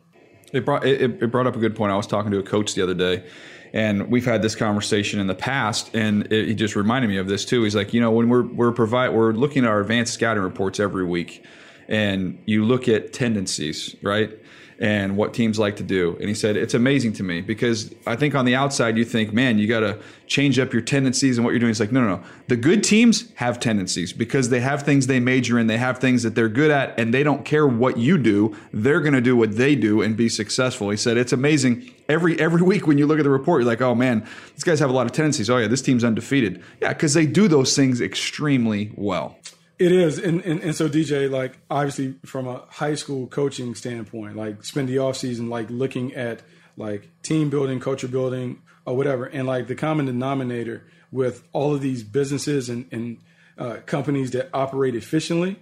[0.52, 1.90] It brought it, it brought up a good point.
[1.90, 3.26] I was talking to a coach the other day,
[3.72, 7.26] and we've had this conversation in the past, and it, he just reminded me of
[7.26, 7.64] this too.
[7.64, 10.78] He's like, you know, when we're we're provide we're looking at our advanced scouting reports
[10.78, 11.44] every week,
[11.88, 14.30] and you look at tendencies, right?
[14.78, 16.16] And what teams like to do.
[16.18, 19.32] And he said, It's amazing to me because I think on the outside, you think,
[19.32, 21.70] man, you got to change up your tendencies and what you're doing.
[21.70, 22.22] It's like, no, no, no.
[22.48, 26.22] The good teams have tendencies because they have things they major in, they have things
[26.22, 28.56] that they're good at, and they don't care what you do.
[28.72, 30.90] They're going to do what they do and be successful.
[30.90, 31.90] He said, It's amazing.
[32.08, 34.80] Every every week when you look at the report, you're like, oh man, these guys
[34.80, 35.48] have a lot of tendencies.
[35.48, 36.62] Oh yeah, this team's undefeated.
[36.80, 39.38] Yeah, because they do those things extremely well.
[39.78, 44.36] It is, and, and and so DJ, like obviously from a high school coaching standpoint,
[44.36, 46.42] like spend the off season like looking at
[46.76, 51.80] like team building, culture building, or whatever, and like the common denominator with all of
[51.80, 53.18] these businesses and, and
[53.58, 55.56] uh, companies that operate efficiently,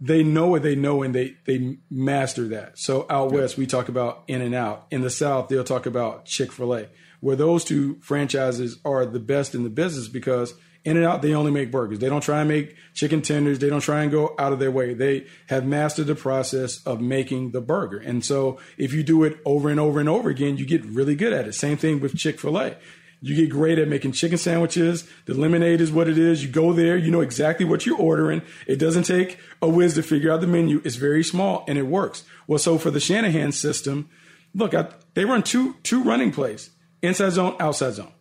[0.00, 2.78] they know what they know and they they master that.
[2.78, 4.86] So out west, we talk about In-N-Out.
[4.90, 6.86] In the South, they'll talk about Chick Fil A,
[7.20, 10.54] where those two franchises are the best in the business because
[10.88, 11.98] In-N-Out, they only make burgers.
[11.98, 13.58] They don't try and make chicken tenders.
[13.58, 14.94] They don't try and go out of their way.
[14.94, 17.98] They have mastered the process of making the burger.
[17.98, 21.14] And so if you do it over and over and over again, you get really
[21.14, 21.54] good at it.
[21.54, 22.76] Same thing with Chick fil A.
[23.20, 25.08] You get great at making chicken sandwiches.
[25.24, 26.44] The lemonade is what it is.
[26.44, 28.42] You go there, you know exactly what you're ordering.
[28.66, 30.80] It doesn't take a whiz to figure out the menu.
[30.84, 32.22] It's very small and it works.
[32.46, 34.08] Well, so for the Shanahan system,
[34.54, 36.70] look, I, they run two two running plays:
[37.02, 38.12] inside zone, outside zone.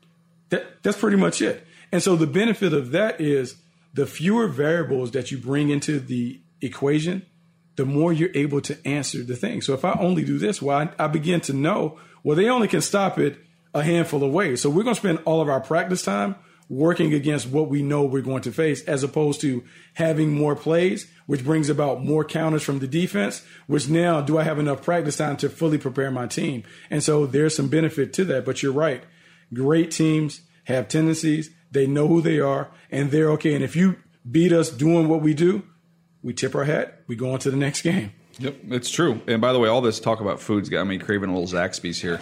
[0.50, 1.67] That, that's pretty much it.
[1.92, 3.56] And so the benefit of that is
[3.94, 7.26] the fewer variables that you bring into the equation,
[7.76, 9.62] the more you're able to answer the thing.
[9.62, 12.68] So if I only do this, well, I, I begin to know, well, they only
[12.68, 13.38] can stop it
[13.74, 14.62] a handful of ways.
[14.62, 16.36] So we're going to spend all of our practice time
[16.70, 21.10] working against what we know we're going to face as opposed to having more plays,
[21.26, 25.18] which brings about more counters from the defense, which now do I have enough practice
[25.18, 26.64] time to fully prepare my team?
[26.90, 29.04] And so there's some benefit to that, but you're right.
[29.54, 33.54] Great teams have tendencies they know who they are, and they're okay.
[33.54, 33.98] And if you
[34.30, 35.64] beat us doing what we do,
[36.22, 37.04] we tip our hat.
[37.08, 38.12] We go on to the next game.
[38.40, 39.22] Yep, it's true.
[39.28, 42.00] And by the way, all this talk about food's got me craving a little Zaxby's
[42.00, 42.20] here.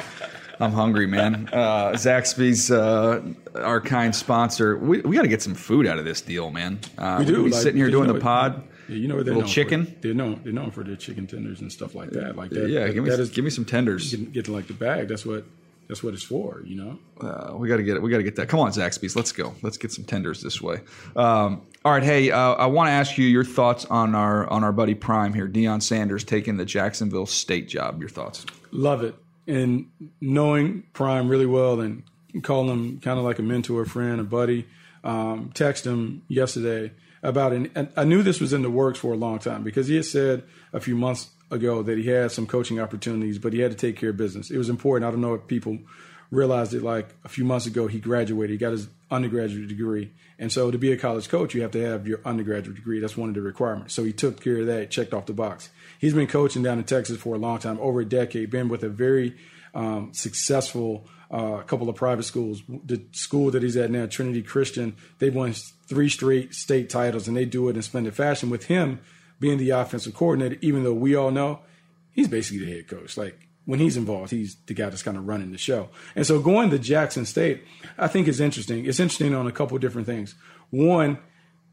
[0.59, 1.49] I'm hungry, man.
[1.51, 3.21] Uh, Zaxby's, uh,
[3.55, 4.77] our kind sponsor.
[4.77, 6.79] We, we got to get some food out of this deal, man.
[6.97, 7.43] Uh, we do.
[7.43, 8.63] Be like, sitting here doing the pod.
[8.87, 9.85] Yeah, you know what they're little chicken.
[9.85, 9.91] For.
[10.01, 10.39] They're known.
[10.43, 12.37] They're known for their chicken tenders and stuff like that.
[12.37, 12.69] Like that.
[12.69, 14.11] Yeah, that, give me that is, give me some tenders.
[14.11, 15.09] Get, get to like the bag.
[15.09, 15.43] That's what
[15.87, 16.99] that's what it's for, you know.
[17.21, 18.01] Uh, we got to get it.
[18.01, 18.49] We got to get that.
[18.49, 19.15] Come on, Zaxby's.
[19.15, 19.53] Let's go.
[19.61, 20.81] Let's get some tenders this way.
[21.15, 22.03] Um, all right.
[22.03, 25.33] Hey, uh, I want to ask you your thoughts on our on our buddy Prime
[25.33, 27.99] here, Deion Sanders taking the Jacksonville State job.
[27.99, 28.45] Your thoughts?
[28.71, 29.15] Love it.
[29.47, 29.89] And
[30.21, 32.03] knowing Prime really well and
[32.41, 34.67] calling him kind of like a mentor, friend, a buddy.
[35.03, 37.71] Um, text him yesterday about it.
[37.75, 40.05] And I knew this was in the works for a long time because he had
[40.05, 40.43] said
[40.73, 43.97] a few months ago that he had some coaching opportunities, but he had to take
[43.97, 44.49] care of business.
[44.49, 45.07] It was important.
[45.07, 45.77] I don't know if people
[46.31, 50.11] realized it like a few months ago he graduated, he got his undergraduate degree.
[50.39, 52.99] And so to be a college coach, you have to have your undergraduate degree.
[52.99, 53.93] That's one of the requirements.
[53.93, 55.69] So he took care of that, checked off the box.
[55.99, 58.83] He's been coaching down in Texas for a long time, over a decade, been with
[58.83, 59.37] a very
[59.73, 62.63] um, successful uh, couple of private schools.
[62.67, 65.53] The school that he's at now, Trinity Christian, they've won
[65.87, 68.99] three straight state titles and they do it in splendid fashion with him
[69.39, 71.61] being the offensive coordinator, even though we all know
[72.11, 73.17] he's basically the head coach.
[73.17, 75.89] Like when he's involved, he's the guy that's kind of running the show.
[76.15, 77.63] And so going to Jackson State,
[77.97, 78.85] I think is interesting.
[78.85, 80.35] It's interesting on a couple different things.
[80.69, 81.17] One,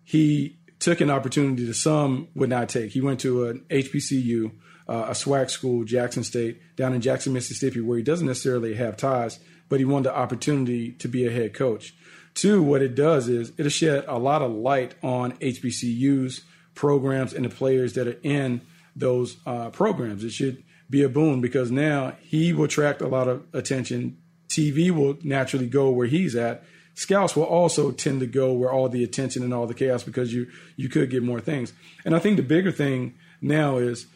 [0.05, 2.91] he took an opportunity that some would not take.
[2.91, 4.51] He went to an HBCU,
[4.89, 8.97] uh, a SWAC school, Jackson State, down in Jackson, Mississippi, where he doesn't necessarily have
[8.97, 11.95] ties, but he wanted the opportunity to be a head coach.
[12.35, 16.43] Two, what it does is it'll shed a lot of light on HBCUs
[16.75, 18.61] programs and the players that are in
[18.95, 20.25] those uh, programs.
[20.25, 24.19] It should be a boon because now he will attract a lot of attention.
[24.49, 26.63] TV will naturally go where he's at.
[26.95, 30.35] Scouts will also tend to go where all the attention and all the chaos because
[30.35, 31.73] you you could get more things.
[32.05, 34.07] And I think the bigger thing now is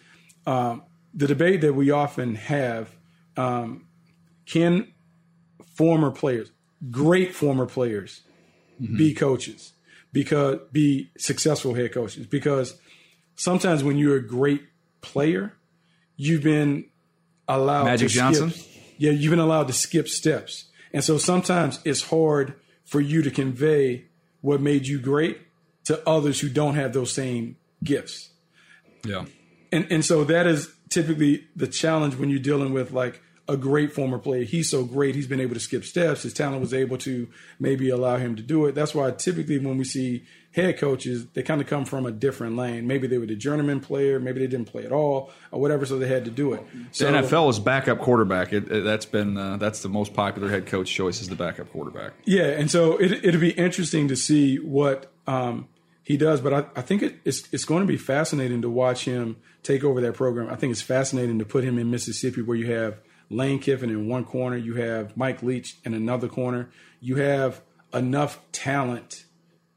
[0.46, 0.82] um,
[1.14, 2.94] the debate that we often have:
[3.38, 3.86] um,
[4.44, 4.92] Can
[5.74, 6.52] former players,
[6.90, 8.20] great former players,
[8.78, 8.98] mm-hmm.
[8.98, 9.72] be coaches?
[10.16, 12.80] Because be successful head coaches because
[13.34, 14.62] sometimes when you're a great
[15.02, 15.52] player,
[16.16, 16.86] you've been
[17.46, 18.50] allowed Magic to Johnson.
[18.50, 22.54] Skip, yeah, you've been allowed to skip steps, and so sometimes it's hard
[22.86, 24.06] for you to convey
[24.40, 25.38] what made you great
[25.84, 28.30] to others who don't have those same gifts.
[29.04, 29.26] Yeah,
[29.70, 33.92] and and so that is typically the challenge when you're dealing with like a great
[33.92, 34.44] former player.
[34.44, 35.14] He's so great.
[35.14, 36.22] He's been able to skip steps.
[36.22, 37.28] His talent was able to
[37.60, 38.74] maybe allow him to do it.
[38.74, 42.56] That's why typically when we see head coaches, they kind of come from a different
[42.56, 42.86] lane.
[42.86, 44.18] Maybe they were the journeyman player.
[44.18, 45.86] Maybe they didn't play at all or whatever.
[45.86, 46.62] So they had to do it.
[46.90, 48.52] So, the NFL is backup quarterback.
[48.52, 51.70] It, it, that's been uh, that's the most popular head coach choice is the backup
[51.70, 52.14] quarterback.
[52.24, 55.68] Yeah, and so it, it'll be interesting to see what um,
[56.02, 59.04] He does, but I, I think it, it's it's going to be fascinating to watch
[59.04, 60.48] him take over that program.
[60.50, 64.08] I think it's fascinating to put him in Mississippi, where you have Lane Kiffin in
[64.08, 67.60] one corner, you have Mike Leach in another corner, you have
[67.92, 69.24] enough talent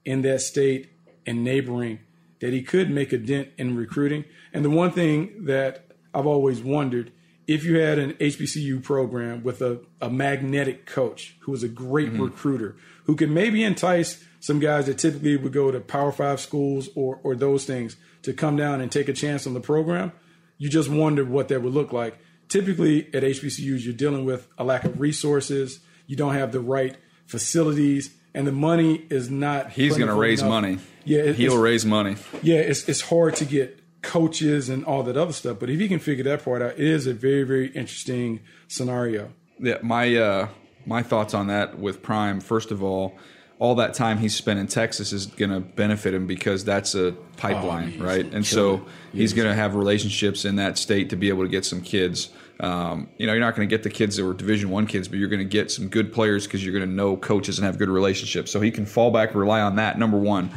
[0.06, 0.90] in that state
[1.26, 2.00] and neighboring
[2.42, 4.26] that he could make a dent in recruiting.
[4.54, 7.12] And the one thing that I've always wondered
[7.48, 12.10] if you had an HBCU program with a, a magnetic coach who was a great
[12.10, 12.22] mm-hmm.
[12.22, 16.90] recruiter, who could maybe entice some guys that typically would go to Power Five schools
[16.96, 20.12] or, or those things to come down and take a chance on the program,
[20.58, 22.20] you just wondered what that would look like.
[22.50, 26.98] Typically at HBCUs, you're dealing with a lack of resources, you don't have the right
[27.26, 29.72] facilities, and the money is not.
[29.72, 30.50] He's going to raise enough.
[30.50, 30.80] money.
[31.06, 32.18] Yeah, it, he'll raise money.
[32.42, 35.88] Yeah, it's it's hard to get coaches and all that other stuff, but if you
[35.88, 39.32] can figure that part out, it is a very very interesting scenario.
[39.60, 40.48] Yeah, my uh,
[40.86, 42.40] my thoughts on that with Prime.
[42.40, 43.18] First of all,
[43.60, 47.12] all that time he's spent in Texas is going to benefit him because that's a
[47.36, 48.26] pipeline, oh, right?
[48.34, 51.66] And so he's going to have relationships in that state to be able to get
[51.66, 52.30] some kids.
[52.62, 55.10] Um, you know, you're not going to get the kids that were Division One kids,
[55.10, 57.66] but you're going to get some good players because you're going to know coaches and
[57.66, 58.50] have good relationships.
[58.50, 60.00] So he can fall back and rely on that.
[60.00, 60.50] Number one.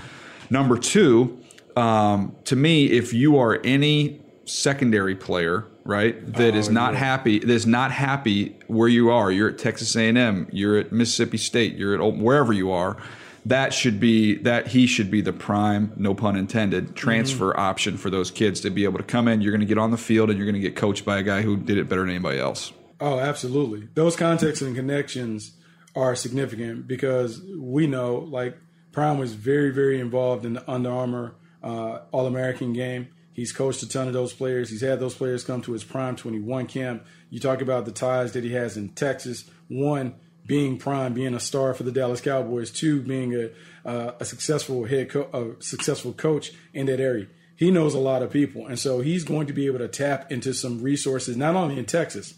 [0.48, 1.40] Number two,
[1.76, 6.98] um, to me, if you are any secondary player, right, that oh, is not yeah.
[7.00, 11.38] happy, that is not happy where you are, you're at Texas A&M, you're at Mississippi
[11.38, 12.96] State, you're at wherever you are
[13.44, 17.60] that should be that he should be the prime, no pun intended, transfer mm-hmm.
[17.60, 19.40] option for those kids to be able to come in.
[19.40, 21.22] You're going to get on the field and you're going to get coached by a
[21.22, 22.72] guy who did it better than anybody else.
[23.00, 23.88] Oh, absolutely.
[23.94, 25.52] Those contexts and connections
[25.96, 28.56] are significant because we know, like
[28.92, 33.08] Prime was very, very involved in the Under Armour uh, All American game.
[33.32, 34.70] He's coached a ton of those players.
[34.70, 37.06] He's had those players come to his Prime 21 camp.
[37.30, 39.44] You talk about the ties that he has in Texas.
[39.68, 40.14] One,
[40.46, 43.50] being prime, being a star for the Dallas Cowboys, two, being a
[43.84, 47.26] uh, a successful head, co- a successful coach in that area.
[47.56, 50.30] He knows a lot of people, and so he's going to be able to tap
[50.30, 52.34] into some resources not only in Texas,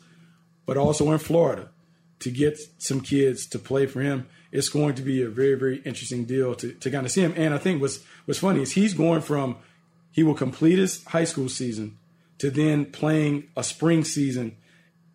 [0.67, 1.71] but also in Florida,
[2.21, 4.27] to get some kids to play for him.
[4.53, 7.35] It's going to be a very, very interesting deal to, to kind of see him.
[7.37, 9.57] And I think what's what's funny is he's going from
[10.15, 11.99] he will complete his high school season
[12.39, 14.57] to then playing a spring season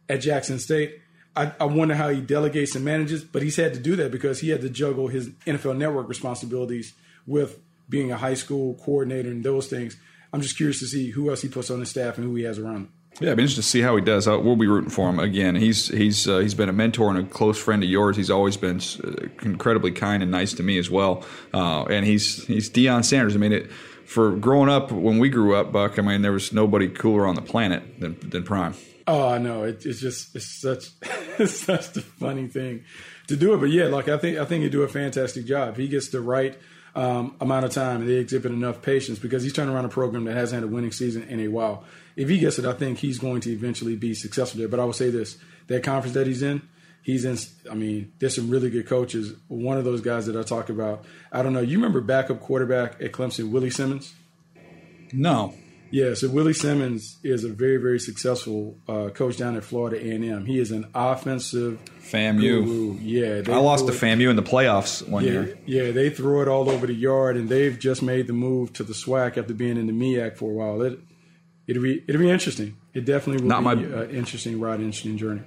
[0.07, 0.99] at Jackson State
[1.39, 4.39] I, I, wonder how he delegates and manages, but he's had to do that because
[4.39, 6.93] he had to juggle his NFL network responsibilities
[7.25, 9.95] with being a high school coordinator and those things.
[10.33, 12.43] I'm just curious to see who else he puts on his staff and who he
[12.43, 12.89] has around.
[13.19, 14.27] Yeah, it'd be interesting to see how he does.
[14.27, 15.55] Uh, we'll be rooting for him again.
[15.55, 18.15] He's he's uh, he's been a mentor and a close friend of yours.
[18.15, 21.25] He's always been uh, incredibly kind and nice to me as well.
[21.53, 23.35] Uh, and he's he's Deion Sanders.
[23.35, 23.71] I mean, it,
[24.09, 25.99] for growing up when we grew up, Buck.
[25.99, 28.73] I mean, there was nobody cooler on the planet than than Prime.
[29.05, 29.63] Oh, I know.
[29.63, 30.89] It, it's just it's such
[31.37, 32.83] it's such a funny thing
[33.27, 33.57] to do it.
[33.57, 35.77] But yeah, like I think I think he do a fantastic job.
[35.77, 36.57] He gets the right
[36.95, 40.23] um, amount of time and they exhibit enough patience because he's turning around a program
[40.23, 41.83] that hasn't had a winning season in a while.
[42.15, 44.67] If he gets it, I think he's going to eventually be successful there.
[44.67, 46.63] But I will say this: that conference that he's in,
[47.09, 47.37] he's in.
[47.69, 49.33] I mean, there's some really good coaches.
[49.47, 51.61] One of those guys that I talk about, I don't know.
[51.61, 54.13] You remember backup quarterback at Clemson, Willie Simmons?
[55.11, 55.53] No.
[55.91, 60.45] Yeah, so Willie Simmons is a very, very successful uh, coach down at Florida A&M.
[60.45, 62.39] He is an offensive FAMU.
[62.39, 62.97] Guru.
[63.01, 65.57] Yeah, I lost to FAMU in the playoffs one yeah, year.
[65.65, 68.83] Yeah, they threw it all over the yard, and they've just made the move to
[68.83, 70.81] the SWAC after being in the MEAC for a while.
[70.83, 70.99] It,
[71.65, 72.77] it'll be it'll be interesting.
[72.93, 75.41] It definitely will Not be an interesting ride, interesting journey.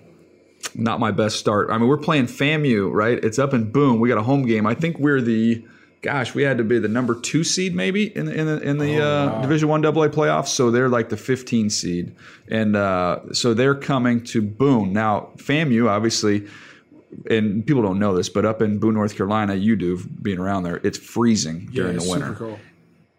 [0.74, 1.70] Not my best start.
[1.70, 3.22] I mean, we're playing FAMU, right?
[3.22, 4.00] It's up in Boone.
[4.00, 4.66] We got a home game.
[4.66, 5.64] I think we're the
[6.02, 8.78] gosh, we had to be the number two seed maybe in the in the in
[8.78, 9.42] the oh, uh, wow.
[9.42, 10.48] Division One AA playoffs.
[10.48, 12.14] So they're like the 15 seed,
[12.48, 15.30] and uh, so they're coming to Boone now.
[15.36, 16.46] FAMU obviously.
[17.28, 20.62] And people don't know this, but up in Boone, North Carolina, you do being around
[20.62, 20.80] there.
[20.82, 22.34] It's freezing during yeah, the winter.
[22.34, 22.58] Cool.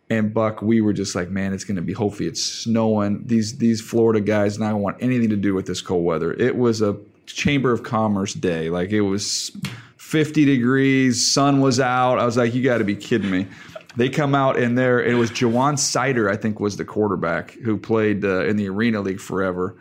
[0.09, 1.93] And Buck, we were just like, man, it's going to be.
[1.93, 3.21] Hopefully, it's snowing.
[3.27, 6.33] These these Florida guys not want anything to do with this cold weather.
[6.33, 8.69] It was a Chamber of Commerce day.
[8.69, 9.55] Like it was
[9.97, 12.19] 50 degrees, sun was out.
[12.19, 13.47] I was like, you got to be kidding me.
[13.95, 17.77] They come out and there, it was JaJuan Seider, I think, was the quarterback who
[17.77, 19.75] played uh, in the Arena League forever.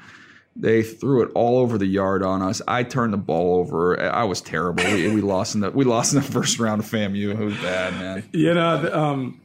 [0.54, 2.60] They threw it all over the yard on us.
[2.68, 3.98] I turned the ball over.
[3.98, 4.84] I was terrible.
[4.84, 7.38] We, we lost in the we lost in the first round of FAMU.
[7.38, 8.28] Was bad, man.
[8.32, 9.40] You know, um,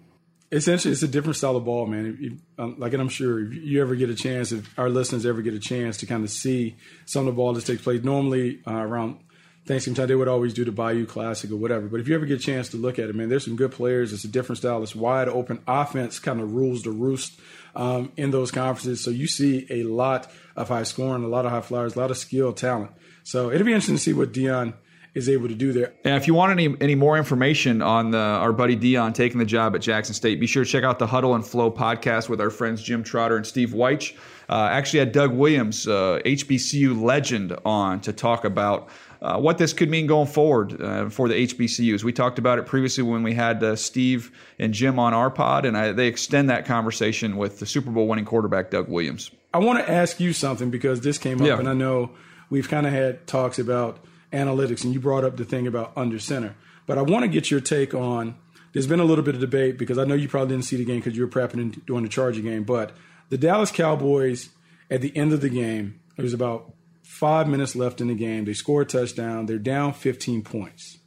[0.51, 2.41] essentially, it's a different style of ball, man.
[2.57, 5.41] Um, like, and I'm sure if you ever get a chance, if our listeners ever
[5.41, 8.62] get a chance to kind of see some of the ball that takes place, normally
[8.65, 9.19] uh, around
[9.65, 11.88] Thanksgiving time, they would always do the Bayou Classic or whatever.
[11.88, 13.71] But if you ever get a chance to look at it, man, there's some good
[13.71, 14.13] players.
[14.13, 14.81] It's a different style.
[14.81, 15.62] It's wide open.
[15.67, 17.39] Offense kind of rules the roost
[17.75, 19.03] um, in those conferences.
[19.03, 22.12] So you see a lot of high scoring, a lot of high flyers, a lot
[22.12, 22.91] of skill, talent.
[23.23, 24.73] So it'll be interesting to see what Deion
[25.17, 25.91] is able to do there.
[26.06, 29.45] And if you want any any more information on the, our buddy Deion taking the
[29.45, 32.39] job at Jackson State, be sure to check out the Huddle and Flow podcast with
[32.39, 34.15] our friends Jim Trotter and Steve Wyche.
[34.49, 38.87] Uh, actually, had Doug Williams, uh, HBCU legend, on to talk about.
[39.19, 42.04] Uh, what this could mean going forward uh, for the HBCUs.
[42.04, 45.65] We talked about it previously when we had uh, Steve and Jim on our pod,
[45.65, 49.31] and I, they extend that conversation with the Super Bowl winning quarterback Doug Williams.
[49.56, 51.58] I want to ask you something because this came up, Yeah.
[51.58, 52.12] and I know
[52.52, 53.98] we've kind of had talks about
[54.32, 56.56] analytics, and you brought up the thing about under center.
[56.86, 58.36] But I want to get your take on.
[58.73, 60.86] There's been a little bit of debate because I know you probably didn't see the
[60.86, 62.63] game because you were prepping and doing the Charger game.
[62.63, 62.92] But
[63.30, 64.50] the Dallas Cowboys,
[64.92, 66.73] at the end of the game, there was about
[67.04, 68.46] five minutes left in the game.
[68.46, 69.46] They score a touchdown.
[69.46, 71.00] They're down 15 points.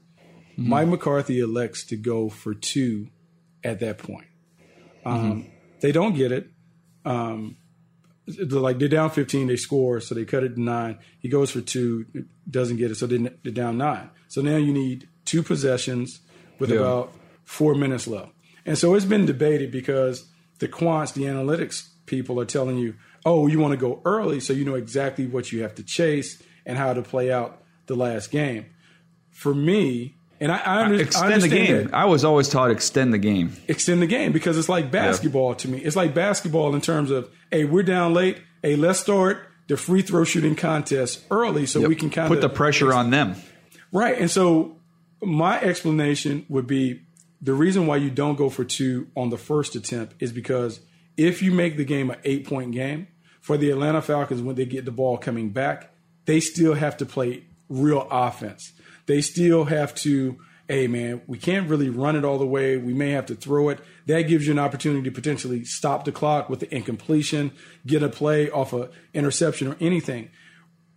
[0.52, 0.68] Mm-hmm.
[0.68, 3.08] Mike McCarthy elects to go for two
[3.62, 4.26] at that point.
[5.04, 5.50] Um, mm-hmm.
[5.80, 6.48] They don't get it
[7.04, 7.56] they're
[8.26, 10.98] like they're down 15 they score so they cut it to nine.
[11.18, 12.06] He goes for two
[12.48, 14.10] doesn't get it so then they're down nine.
[14.28, 16.20] So now you need two possessions
[16.58, 16.78] with Yeah.
[16.78, 17.12] about
[17.44, 18.32] four minutes left.
[18.66, 20.26] And so it's been debated because
[20.58, 22.94] the quants the analytics people are telling you
[23.24, 26.42] oh you want to go early so you know exactly what you have to chase
[26.66, 28.66] and how to play out the last game.
[29.30, 31.84] For me and I, I, under, I Extend the game.
[31.84, 33.56] that I was always taught extend the game.
[33.68, 35.78] extend the game because it's like basketball to me.
[35.78, 38.38] It's like basketball in terms of, hey, we're down late.
[38.62, 42.40] Hey, let's start the free throw shooting contest early so we can kind of Put
[42.40, 43.36] the pressure on them.
[43.92, 44.18] right.
[44.18, 44.76] And so
[45.22, 47.02] my explanation would be
[47.42, 50.80] the reason why you don't go for two on the first attempt is because
[51.16, 53.08] if you make the game an eight point game
[53.40, 55.92] for the Atlanta Falcons when they get the ball coming back,
[56.26, 58.72] they still have to play real offense.
[59.10, 60.38] They still have to,
[60.68, 62.76] hey man, we can't really run it all the way.
[62.76, 63.80] We may have to throw it.
[64.06, 67.50] That gives you an opportunity to potentially stop the clock with the incompletion,
[67.84, 70.30] get a play off a interception or anything.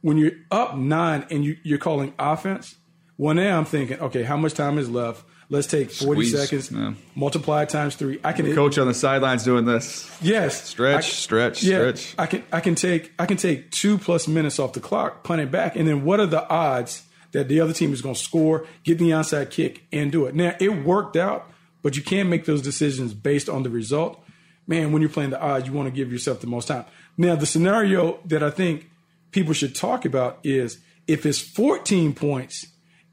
[0.02, 2.76] When you're up nine and you, you're calling offense,
[3.18, 5.26] well now I'm thinking, okay, how much time is left?
[5.50, 6.94] Let's take 40 Squeeze, seconds, yeah.
[7.16, 8.20] multiply times three.
[8.24, 10.16] I can Coach on the sidelines doing this.
[10.22, 10.66] Yes.
[10.70, 12.14] Stretch, I- stretch, yeah, stretch.
[12.20, 15.42] I can I can take I can take two plus minutes off the clock, punt
[15.42, 17.02] it back, and then what are the odds
[17.34, 20.34] that the other team is going to score, get the onside kick, and do it?
[20.34, 24.24] Now it worked out, but you can't make those decisions based on the result.
[24.66, 26.86] Man, when you're playing the odds, you want to give yourself the most time.
[27.18, 28.90] Now the scenario that I think
[29.32, 32.66] people should talk about is if it's 14 points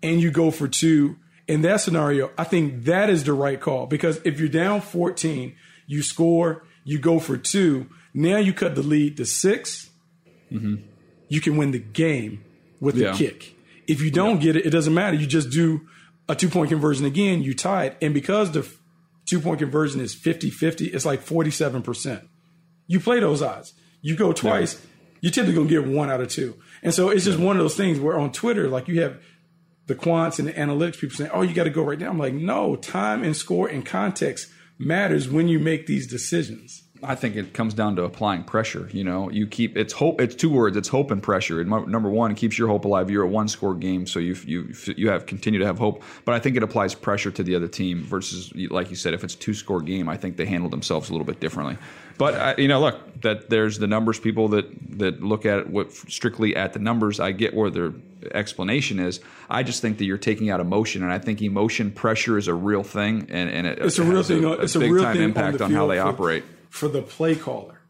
[0.03, 1.17] and you go for two
[1.49, 5.57] in that scenario, I think that is the right call because if you're down 14,
[5.87, 9.91] you score, you go for two, now you cut the lead to 6
[10.53, 10.77] mm-hmm.
[11.29, 12.45] you can win the game
[12.81, 13.57] with the kick.
[13.91, 15.17] If you don't get it, it doesn't matter.
[15.17, 15.81] You just do
[16.29, 17.97] a two point conversion again, you tie it.
[18.01, 18.67] And because the
[19.27, 22.27] two point conversion is 50 50, it's like 47%.
[22.87, 23.75] You play those odds.
[24.01, 24.81] You go twice,
[25.21, 26.57] you're typically going to get one out of two.
[26.83, 29.21] And so it's just one of those things where on Twitter, like you have
[29.87, 32.09] the quants and the analytics people saying, oh, you got to go right now.
[32.09, 36.85] I'm like, no, time and score and context matters when you make these decisions.
[37.03, 38.89] I think it comes down to applying pressure.
[38.93, 40.21] You know, you keep it's hope.
[40.21, 40.77] It's two words.
[40.77, 41.61] It's hope and pressure.
[41.61, 43.11] And number one, it keeps your hope alive.
[43.11, 46.03] You're a one score game, so you you you have continue to have hope.
[46.25, 49.25] But I think it applies pressure to the other team versus, like you said, if
[49.25, 51.79] it's two score game, I think they handle themselves a little bit differently.
[52.19, 54.67] But uh, you know, look, that there's the numbers people that
[54.99, 57.19] that look at it what strictly at the numbers.
[57.19, 57.95] I get where their
[58.33, 59.21] explanation is.
[59.49, 62.55] I just think that you're taking out emotion, and I think emotion pressure is a
[62.55, 64.45] real thing, and, and it, it's a real thing.
[64.45, 66.45] A, it's a a big real time thing impact on, the how they for, operate.
[66.71, 67.81] For the play caller.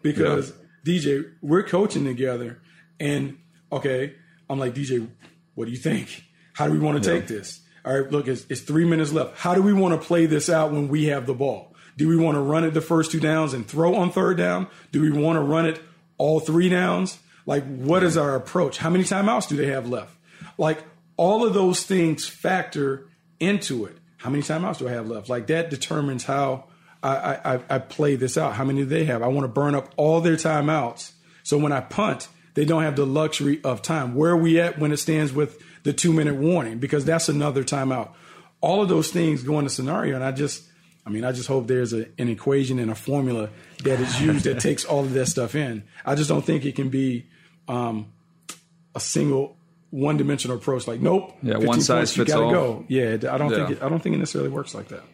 [0.00, 0.52] Because
[0.86, 2.60] DJ, we're coaching together,
[2.98, 3.36] and
[3.70, 4.14] okay,
[4.48, 5.06] I'm like DJ,
[5.54, 6.24] what do you think?
[6.54, 7.60] How do we want to take this?
[7.84, 9.38] All right, look, it's, it's three minutes left.
[9.38, 11.74] How do we want to play this out when we have the ball?
[11.96, 14.68] Do we want to run it the first two downs and throw on third down?
[14.92, 15.80] Do we want to run it
[16.16, 17.18] all three downs?
[17.44, 18.78] Like, what is our approach?
[18.78, 20.16] How many timeouts do they have left?
[20.58, 20.84] Like,
[21.16, 23.08] all of those things factor
[23.40, 23.96] into it.
[24.18, 25.28] How many timeouts do I have left?
[25.28, 26.64] Like, that determines how
[27.02, 28.54] I, I, I play this out.
[28.54, 29.22] How many do they have?
[29.22, 31.12] I want to burn up all their timeouts.
[31.42, 34.14] So when I punt, they don't have the luxury of time.
[34.14, 36.78] Where are we at when it stands with the two minute warning?
[36.78, 38.10] Because that's another timeout.
[38.60, 40.16] All of those things go in the scenario.
[40.16, 40.64] And I just,
[41.06, 43.50] I mean, I just hope there's a, an equation and a formula
[43.84, 45.84] that is used that takes all of that stuff in.
[46.04, 47.26] I just don't think it can be
[47.68, 48.12] um,
[48.94, 49.56] a single
[49.90, 50.86] one dimensional approach.
[50.86, 52.52] Like, nope, Yeah, one size points, you fits gotta all.
[52.52, 52.84] Go.
[52.88, 55.04] Yeah, I don't think it, I don't think it necessarily works like that.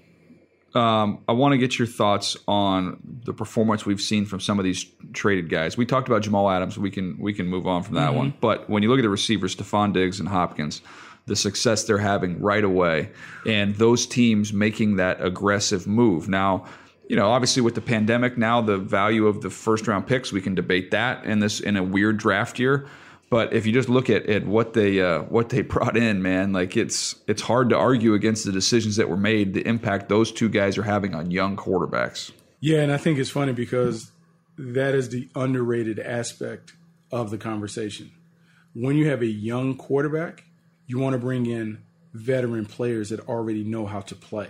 [0.74, 4.64] Um, I want to get your thoughts on the performance we've seen from some of
[4.64, 5.76] these traded guys.
[5.76, 6.76] We talked about Jamal Adams.
[6.76, 8.34] We can we can move on from that one.
[8.40, 10.82] But when you look at the receivers, Stefon Diggs and Hopkins,
[11.26, 13.10] the success they're having right away,
[13.46, 16.28] and those teams making that aggressive move.
[16.28, 16.64] Now,
[17.08, 20.40] you know, obviously with the pandemic, now the value of the first round picks, we
[20.40, 22.88] can debate that in this in a weird draft year.
[23.30, 26.52] But if you just look at, at what they uh, what they brought in, man,
[26.52, 30.30] like it's it's hard to argue against the decisions that were made, the impact those
[30.30, 32.30] two guys are having on young quarterbacks.
[32.60, 34.10] Yeah, and I think it's funny because
[34.56, 36.72] that is the underrated aspect
[37.10, 38.12] of the conversation.
[38.72, 40.44] When you have a young quarterback,
[40.86, 44.48] you want to bring in veteran players that already know how to play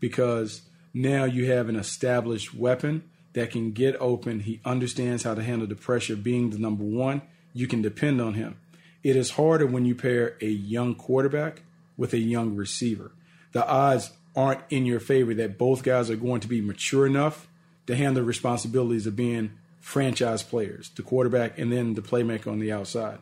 [0.00, 0.62] because
[0.94, 4.40] now you have an established weapon that can get open.
[4.40, 7.22] He understands how to handle the pressure being the number one
[7.58, 8.56] you can depend on him.
[9.02, 11.62] It is harder when you pair a young quarterback
[11.96, 13.10] with a young receiver.
[13.50, 17.48] The odds aren't in your favor that both guys are going to be mature enough
[17.88, 19.50] to handle the responsibilities of being
[19.80, 23.18] franchise players, the quarterback and then the playmaker on the outside.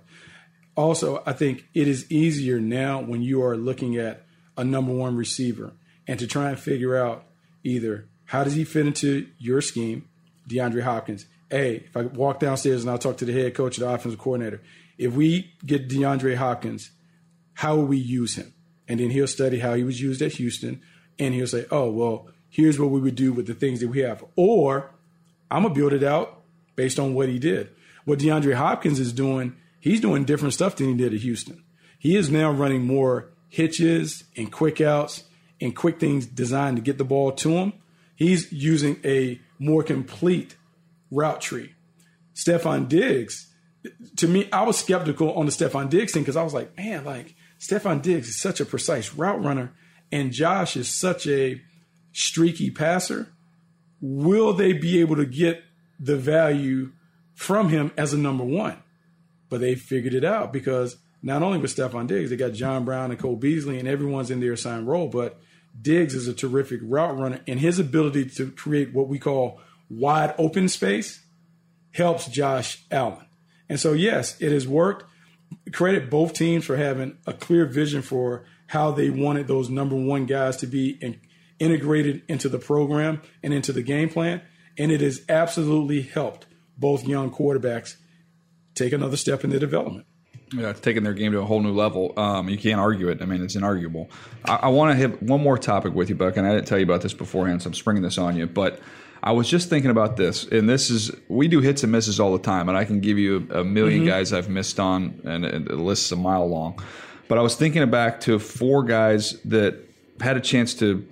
[0.77, 5.17] Also, I think it is easier now when you are looking at a number one
[5.17, 5.73] receiver
[6.07, 7.25] and to try and figure out
[7.65, 10.07] either how does he fit into your scheme,
[10.47, 13.83] DeAndre Hopkins, hey, if I walk downstairs and I'll talk to the head coach or
[13.83, 14.63] the offensive coordinator,
[14.99, 16.91] if we get DeAndre Hopkins,
[17.55, 18.53] how will we use him?
[18.89, 20.81] And then he'll study how he was used at Houston,
[21.19, 24.01] and he'll say, oh, well, here's what we would do with the things that we
[24.01, 24.25] have.
[24.37, 24.91] Or
[25.51, 26.43] I'm going to build it out
[26.77, 27.71] based on what he did.
[28.05, 31.65] What DeAndre Hopkins is doing, he's doing different stuff than he did at Houston.
[31.99, 35.25] He is now running more hitches and quick outs
[35.61, 37.73] and quick things designed to get the ball to him.
[38.15, 40.57] He's using a more complete
[41.17, 41.75] route tree.
[42.35, 43.53] Stefon Diggs,
[44.17, 47.05] to me, I was skeptical on the Stefon Diggs thing because I was like, man,
[47.05, 49.73] like Stefon Diggs is such a precise route runner,
[50.13, 51.61] and Josh is such a
[52.13, 53.29] streaky passer.
[54.01, 55.63] Will they be able to get
[55.99, 56.93] the value
[57.35, 58.77] from him as a number one?
[59.49, 63.11] But they figured it out because not only with Stefon Diggs, they got John Brown
[63.11, 65.41] and Cole Beasley, and everyone's in their assigned role, but
[65.81, 70.35] Diggs is a terrific route runner, and his ability to create what we call wide
[70.39, 71.23] open space
[71.93, 73.27] helps Josh Allen.
[73.69, 75.05] And so, yes, it has worked.
[75.73, 80.27] Credit both teams for having a clear vision for how they wanted those number one
[80.27, 81.21] guys to be in,
[81.59, 84.43] integrated into the program and into the game plan.
[84.79, 87.97] And it has absolutely helped both young quarterbacks
[88.75, 90.07] take another step in their development.
[90.53, 92.13] Yeah, it's taking their game to a whole new level.
[92.17, 93.21] Um, you can't argue it.
[93.21, 94.09] I mean, it's inarguable.
[94.45, 96.79] I, I want to hit one more topic with you, Buck, and I didn't tell
[96.79, 98.47] you about this beforehand, so I'm springing this on you.
[98.47, 98.79] But
[99.27, 102.33] I was just thinking about this, and this is we do hits and misses all
[102.33, 104.07] the time, and I can give you a 1000000 mm-hmm.
[104.07, 106.81] guys I've missed on, and, the list's a mile long.
[107.27, 109.83] But I was thinking back to four guys that
[110.21, 111.05] had a chance to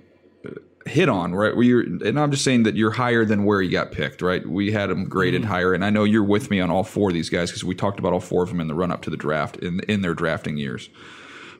[0.46, 0.50] uh,
[0.86, 1.56] hit on, right?
[1.56, 4.46] Where you're, and I'm just saying that you're higher than where you got picked, right?
[4.48, 5.50] We had them graded mm-hmm.
[5.50, 7.74] higher, and I know you're with me on all four of these guys because we
[7.74, 10.02] talked about all four of them in the run up to the draft in in
[10.02, 10.88] their drafting years.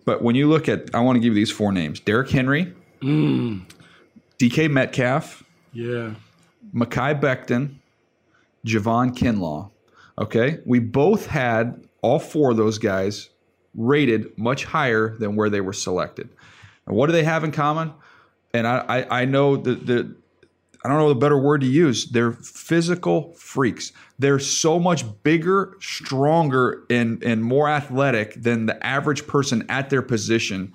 [0.05, 2.73] But when you look at, I want to give you these four names: Derrick Henry,
[3.01, 3.69] mm.
[4.39, 5.43] DK Metcalf,
[5.73, 6.15] yeah,
[6.75, 7.77] Mekhi Becton,
[8.67, 9.71] Javon Kinlaw.
[10.19, 13.31] Okay, we both had all four of those guys
[13.75, 16.29] rated much higher than where they were selected.
[16.87, 17.93] And what do they have in common?
[18.53, 20.15] And I, I, I know that the
[20.85, 22.11] I don't know the better word to use.
[22.11, 23.93] They're physical freaks.
[24.19, 30.03] They're so much bigger, stronger, and and more athletic than the average person at their
[30.03, 30.75] position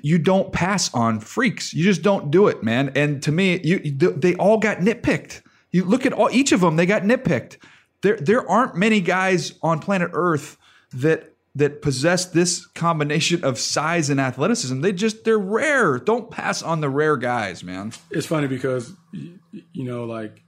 [0.00, 1.74] you don't pass on freaks.
[1.74, 2.92] You just don't do it, man.
[2.94, 5.42] And to me, you they all got nitpicked.
[5.70, 7.58] You look at all each of them; they got nitpicked.
[8.02, 10.56] There there aren't many guys on planet Earth
[10.92, 14.80] that that possess this combination of size and athleticism.
[14.80, 15.98] They just they're rare.
[15.98, 17.92] Don't pass on the rare guys, man.
[18.10, 20.42] It's funny because you know, like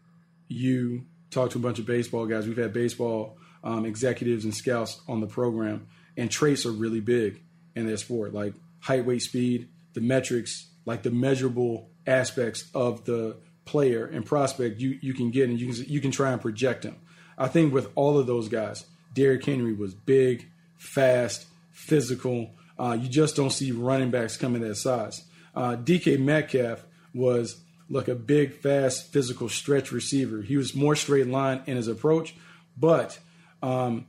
[0.48, 2.46] you talk to a bunch of baseball guys.
[2.46, 7.42] We've had baseball um, executives and scouts on the program, and traits are really big
[7.74, 8.32] in their sport.
[8.32, 8.54] Like
[8.84, 14.98] height, weight, speed, the metrics, like the measurable aspects of the player and prospect you,
[15.00, 16.96] you can get and you can, you can try and project them.
[17.38, 22.50] I think with all of those guys, Derrick Henry was big, fast, physical.
[22.78, 25.24] Uh, you just don't see running backs coming that size.
[25.54, 30.42] Uh, DK Metcalf was like a big, fast, physical stretch receiver.
[30.42, 32.34] He was more straight line in his approach,
[32.76, 33.18] but
[33.62, 34.06] um,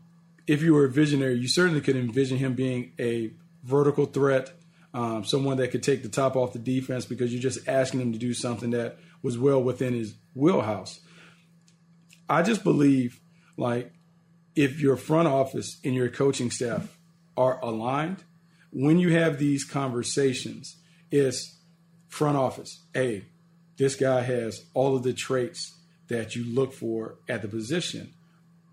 [0.47, 3.31] if you were a visionary, you certainly could envision him being a
[3.65, 4.53] vertical threat,
[4.95, 8.13] um, someone that could take the top off the defense because you're just asking him
[8.13, 11.01] to do something that was well within his wheelhouse.
[12.29, 13.19] I just believe,
[13.57, 13.91] like,
[14.55, 16.97] if your front office and your coaching staff
[17.35, 18.23] are aligned,
[18.71, 20.77] when you have these conversations,
[21.11, 21.59] it's
[22.07, 22.81] front office.
[22.93, 23.25] Hey,
[23.77, 25.77] this guy has all of the traits
[26.07, 28.13] that you look for at the position.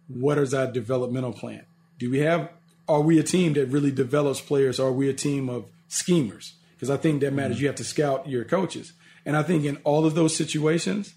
[0.07, 1.67] What is our developmental plan?
[1.99, 2.49] Do we have?
[2.87, 4.79] Are we a team that really develops players?
[4.79, 7.57] Are we a team of schemers because I think that matters.
[7.57, 7.63] Mm-hmm.
[7.63, 8.93] You have to scout your coaches,
[9.25, 11.15] and I think in all of those situations,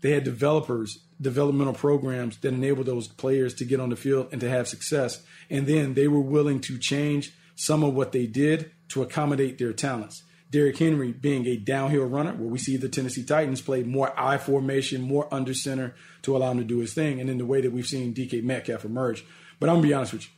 [0.00, 4.40] they had developers, developmental programs that enabled those players to get on the field and
[4.40, 5.22] to have success.
[5.50, 9.74] And then they were willing to change some of what they did to accommodate their
[9.74, 10.22] talents.
[10.50, 14.38] Derrick Henry being a downhill runner, where we see the Tennessee Titans play more I
[14.38, 17.60] formation, more under center to allow him to do his thing, and then the way
[17.60, 19.24] that we've seen DK Metcalf emerge.
[19.60, 20.30] But I'm gonna be honest with you,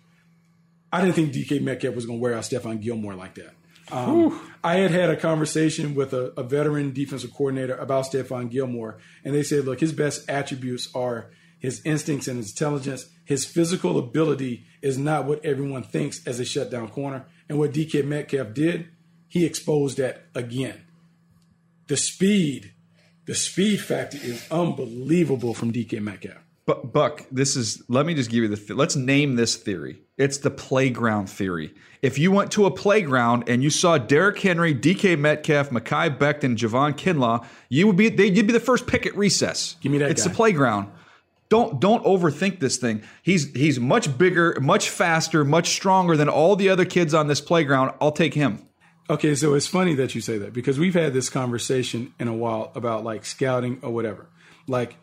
[0.92, 3.54] I didn't think DK Metcalf was gonna wear out Stephon Gilmore like that.
[3.90, 8.98] Um, I had had a conversation with a, a, veteran defensive coordinator about Stephon Gilmore,
[9.24, 11.30] and they said, look, his best attributes are
[11.62, 13.06] his instincts and his intelligence.
[13.24, 17.26] His physical ability is not what everyone thinks as a shutdown corner.
[17.48, 18.88] And what DK Metcalf did,
[19.28, 20.82] he exposed that again.
[21.86, 22.72] The speed,
[23.26, 26.42] the speed factor is unbelievable from DK Metcalf.
[26.64, 27.82] But Buck, this is.
[27.88, 28.74] Let me just give you the.
[28.74, 30.00] Let's name this theory.
[30.16, 31.74] It's the playground theory.
[32.02, 36.56] If you went to a playground and you saw Derrick Henry, DK Metcalf, Mekhi Becton,
[36.56, 38.08] Javon Kinlaw, you would be.
[38.08, 39.76] They, you'd be the first pick at recess.
[39.80, 40.10] Give me that.
[40.10, 40.28] It's guy.
[40.30, 40.92] the playground.
[41.48, 43.02] Don't don't overthink this thing.
[43.22, 47.40] He's he's much bigger, much faster, much stronger than all the other kids on this
[47.40, 47.92] playground.
[48.00, 48.66] I'll take him.
[49.10, 52.32] Okay, so it's funny that you say that because we've had this conversation in a
[52.32, 54.28] while about like scouting or whatever.
[54.66, 54.96] Like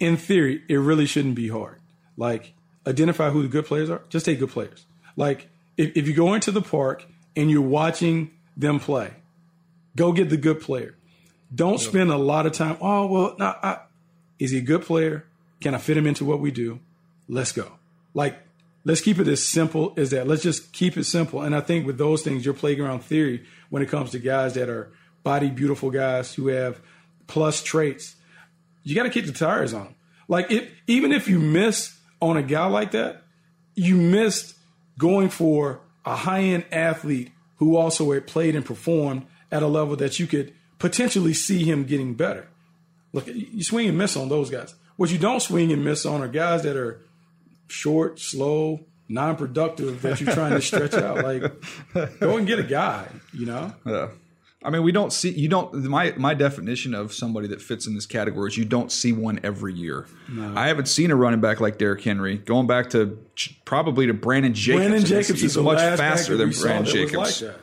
[0.00, 1.80] in theory, it really shouldn't be hard.
[2.16, 2.54] Like,
[2.86, 4.02] identify who the good players are.
[4.08, 4.86] Just take good players.
[5.16, 9.12] Like, if, if you go into the park and you're watching them play,
[9.96, 10.94] go get the good player.
[11.54, 12.76] Don't spend a lot of time.
[12.80, 13.78] Oh well, nah, I,
[14.38, 15.24] is he a good player?
[15.60, 16.80] Can I fit him into what we do?
[17.26, 17.72] Let's go.
[18.12, 18.38] Like,
[18.84, 20.28] let's keep it as simple as that.
[20.28, 21.40] Let's just keep it simple.
[21.40, 24.68] And I think with those things, your playground theory, when it comes to guys that
[24.68, 24.92] are
[25.22, 26.80] body beautiful guys who have
[27.26, 28.16] plus traits,
[28.82, 29.94] you got to kick the tires on them.
[30.28, 33.22] Like it, even if you miss on a guy like that,
[33.74, 34.54] you missed
[34.98, 40.18] going for a high end athlete who also played and performed at a level that
[40.18, 42.48] you could potentially see him getting better.
[43.12, 44.74] Look, you swing and miss on those guys.
[44.96, 47.00] What you don't swing and miss on are guys that are
[47.68, 51.24] short, slow, non-productive that you're trying to stretch out.
[51.24, 51.42] Like,
[52.20, 53.08] go and get a guy.
[53.32, 53.72] You know.
[53.86, 54.08] Yeah.
[54.62, 55.72] I mean, we don't see you don't.
[55.84, 59.38] My my definition of somebody that fits in this category is you don't see one
[59.44, 60.06] every year.
[60.28, 60.52] No.
[60.56, 62.38] I haven't seen a running back like Derrick Henry.
[62.38, 63.24] Going back to
[63.64, 64.88] probably to Brandon Jacobs.
[64.88, 67.42] Brandon Jacobs is much faster than Brandon Jacobs.
[67.42, 67.54] Like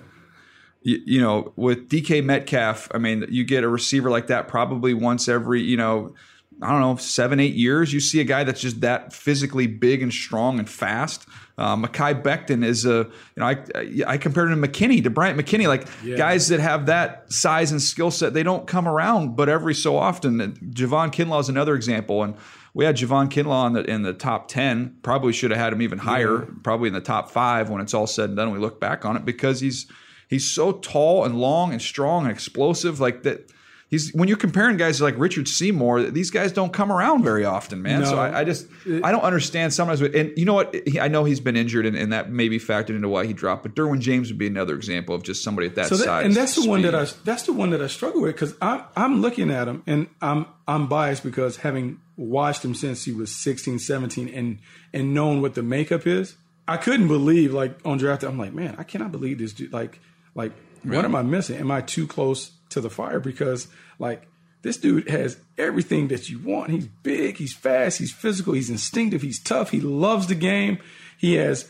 [0.83, 4.93] you, you, know, with DK Metcalf, I mean, you get a receiver like that probably
[4.93, 6.15] once every you know.
[6.61, 10.01] I don't know, seven, eight years, you see a guy that's just that physically big
[10.01, 11.27] and strong and fast.
[11.57, 13.63] Uh, Mekhi Becton is a, you know, I,
[14.05, 16.17] I compared him to McKinnie, to Bryant McKinnie, like yeah.
[16.17, 18.33] guys that have that size and skill set.
[18.33, 20.39] They don't come around, but every so often.
[20.39, 22.23] Javon Kinlaw is another example.
[22.23, 22.35] And
[22.73, 24.97] we had Javon Kinlaw in the, in the top 10.
[25.01, 26.49] Probably should have had him even higher, yeah.
[26.61, 28.51] probably in the top five when it's all said and done.
[28.51, 29.87] We look back on it because he's,
[30.27, 32.99] he's so tall and long and strong and explosive.
[32.99, 33.49] Like that
[33.89, 37.81] he's when you're comparing guys like Richard Seymour, these guys don't come around very often,
[37.81, 38.01] man.
[38.01, 38.05] No.
[38.05, 38.67] So I, I, just
[39.03, 40.01] I don't understand sometimes.
[40.01, 40.75] And you know what?
[40.99, 43.63] I know he's been injured, and, and, that maybe factored into why he dropped.
[43.63, 46.25] But Derwin James would be another example of just somebody at that, so that size.
[46.25, 46.69] And that's the speed.
[46.69, 49.67] one that I that's the one that I struggle with because I'm I'm looking at
[49.67, 54.59] him and I'm I'm biased because having watched him since he was 16, 17, and
[54.93, 56.35] and known what the makeup is,
[56.67, 58.23] I couldn't believe like on draft.
[58.23, 59.73] I'm like, man, I cannot believe this dude.
[59.73, 59.99] Like
[60.33, 61.57] like what am I missing?
[61.57, 63.19] Am I too close to the fire?
[63.19, 63.67] Because
[63.99, 64.27] like
[64.61, 66.71] this dude has everything that you want.
[66.71, 70.79] He's big, he's fast, he's physical, he's instinctive, he's tough, he loves the game,
[71.17, 71.69] he has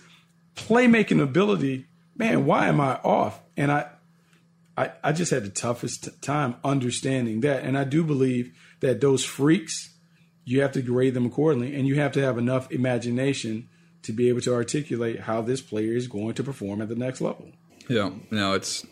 [0.56, 1.88] playmaking ability.
[2.18, 3.42] Man, why am I off?
[3.58, 3.88] And I
[4.78, 7.64] I, I just had the toughest time understanding that.
[7.64, 9.94] And I do believe that those freaks,
[10.44, 13.70] you have to grade them accordingly, and you have to have enough imagination
[14.04, 17.22] to be able to articulate how this player is going to perform at the next
[17.22, 17.52] level.
[17.88, 18.86] Yeah, no, it's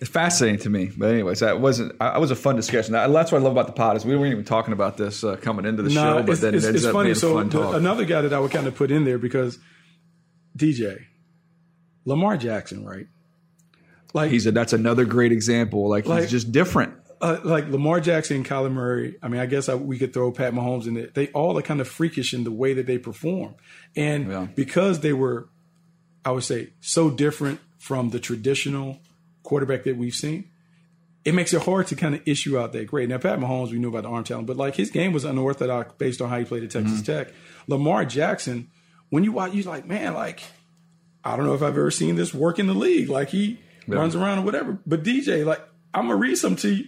[0.00, 0.90] it's fascinating to me.
[0.96, 1.92] But anyways, that wasn't.
[2.00, 2.92] I, was a fun discussion.
[2.92, 5.36] That's what I love about the pod is we weren't even talking about this uh,
[5.36, 7.14] coming into the no, show, but then it's, it ends it's funny.
[7.14, 7.74] so talk.
[7.74, 9.58] another guy that I would kind of put in there because
[10.56, 11.04] DJ
[12.06, 13.06] Lamar Jackson, right?
[14.14, 15.88] Like he's a, that's another great example.
[15.88, 16.94] Like, like he's just different.
[17.20, 19.16] Uh, like Lamar Jackson and Kyler Murray.
[19.22, 21.08] I mean, I guess I, we could throw Pat Mahomes in there.
[21.08, 23.56] They all are kind of freakish in the way that they perform,
[23.94, 24.46] and yeah.
[24.54, 25.50] because they were,
[26.24, 29.00] I would say, so different from the traditional
[29.42, 30.50] quarterback that we've seen,
[31.24, 33.08] it makes it hard to kind of issue out that grade.
[33.08, 35.92] Now, Pat Mahomes, we knew about the arm talent, but like his game was unorthodox
[35.98, 37.12] based on how he played at Texas mm-hmm.
[37.12, 37.34] Tech.
[37.66, 38.70] Lamar Jackson,
[39.10, 40.40] when you watch, you're like, man, like,
[41.22, 43.10] I don't know if I've ever seen this work in the league.
[43.10, 43.96] Like he yeah.
[43.96, 44.78] runs around or whatever.
[44.86, 45.60] But DJ, like,
[45.92, 46.84] I'm gonna read some to you.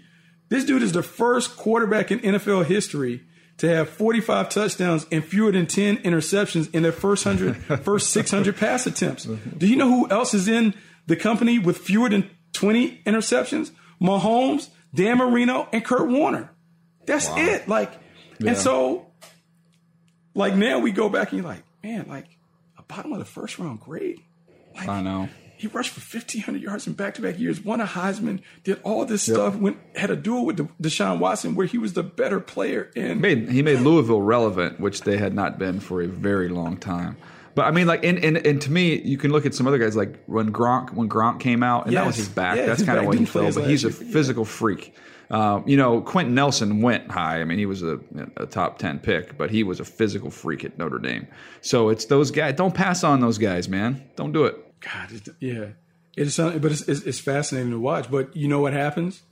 [0.49, 3.23] This dude is the first quarterback in NFL history
[3.59, 8.57] to have 45 touchdowns and fewer than 10 interceptions in their first hundred, first 600
[8.57, 9.25] pass attempts.
[9.59, 10.75] Do you know who else is in
[11.07, 13.71] the company with fewer than 20 interceptions?
[14.01, 16.51] Mahomes, Dan Marino, and Kurt Warner.
[17.07, 17.37] That's wow.
[17.39, 17.69] it.
[17.69, 17.93] Like
[18.43, 18.51] Yeah.
[18.51, 19.07] And so,
[20.35, 22.27] like now we go back and you're like, man, like
[22.79, 24.21] a bottom of the first round grade.
[24.75, 25.29] Like, I know.
[25.57, 29.05] He rushed for 1,500 yards in back to back years, won a Heisman, did all
[29.05, 29.37] this yep.
[29.37, 32.91] stuff, went had a duel with Deshaun Watson where he was the better player.
[32.97, 36.79] And made, he made Louisville relevant, which they had not been for a very long
[36.79, 37.17] time.
[37.55, 39.79] But I mean, like, and, and, and to me, you can look at some other
[39.79, 42.01] guys like when Gronk when Gronk came out, and yes.
[42.01, 42.57] that was his back.
[42.57, 43.53] Yeah, That's kind of what he fell.
[43.53, 44.95] But he's a physical freak.
[45.33, 47.41] Um, you know, Quenton Nelson went high.
[47.41, 47.99] I mean, he was a,
[48.37, 51.27] a, top 10 pick, but he was a physical freak at Notre Dame.
[51.63, 52.55] So it's those guys.
[52.57, 54.11] Don't pass on those guys, man.
[54.15, 54.57] Don't do it.
[54.81, 55.69] God, yeah.
[56.19, 58.11] It's, but it's, it's, it's fascinating to watch.
[58.11, 59.23] But you know what happens?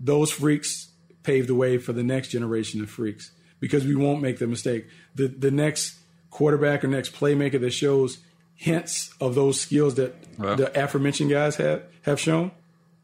[0.00, 0.90] Those freaks
[1.22, 4.88] pave the way for the next generation of freaks because we won't make the mistake.
[5.14, 5.96] The, the next
[6.34, 8.18] quarterback or next playmaker that shows
[8.56, 10.56] hints of those skills that well.
[10.56, 12.50] the aforementioned guys have, have shown,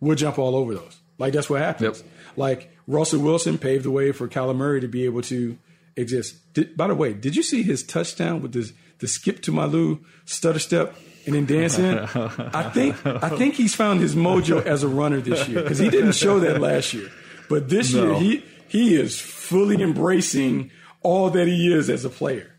[0.01, 0.99] we'll jump all over those.
[1.16, 2.01] Like that's what happens.
[2.01, 2.09] Yep.
[2.37, 5.57] Like Russell Wilson paved the way for Kyler Murray to be able to
[5.95, 6.35] exist.
[6.55, 9.64] Did, by the way, did you see his touchdown with the the skip to my
[9.64, 11.99] Lou stutter step and then dance in?
[12.53, 15.89] I think I think he's found his mojo as a runner this year because he
[15.89, 17.09] didn't show that last year.
[17.49, 18.18] But this no.
[18.18, 22.57] year he he is fully embracing all that he is as a player.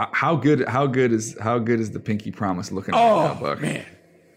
[0.00, 2.94] Uh, how good how good is how good is the pinky promise looking?
[2.94, 3.86] Oh right man,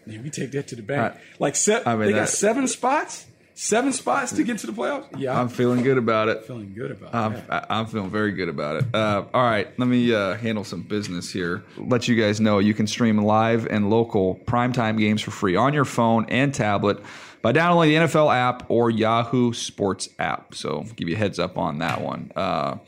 [0.04, 1.14] man, we take that to the bank.
[1.14, 4.66] Uh, like se- I mean, they that, got seven spots seven spots to get to
[4.66, 5.06] the playoffs.
[5.18, 6.44] Yeah, I'm feeling good about it.
[6.44, 7.44] Feeling good about I'm, it.
[7.48, 8.94] I'm feeling very good about it.
[8.94, 11.64] Uh, all right, let me uh, handle some business here.
[11.78, 15.72] Let you guys know you can stream live and local primetime games for free on
[15.72, 16.98] your phone and tablet
[17.42, 20.54] by downloading the NFL app or Yahoo Sports app.
[20.54, 22.32] So, give you a heads up on that one.
[22.34, 22.78] Uh,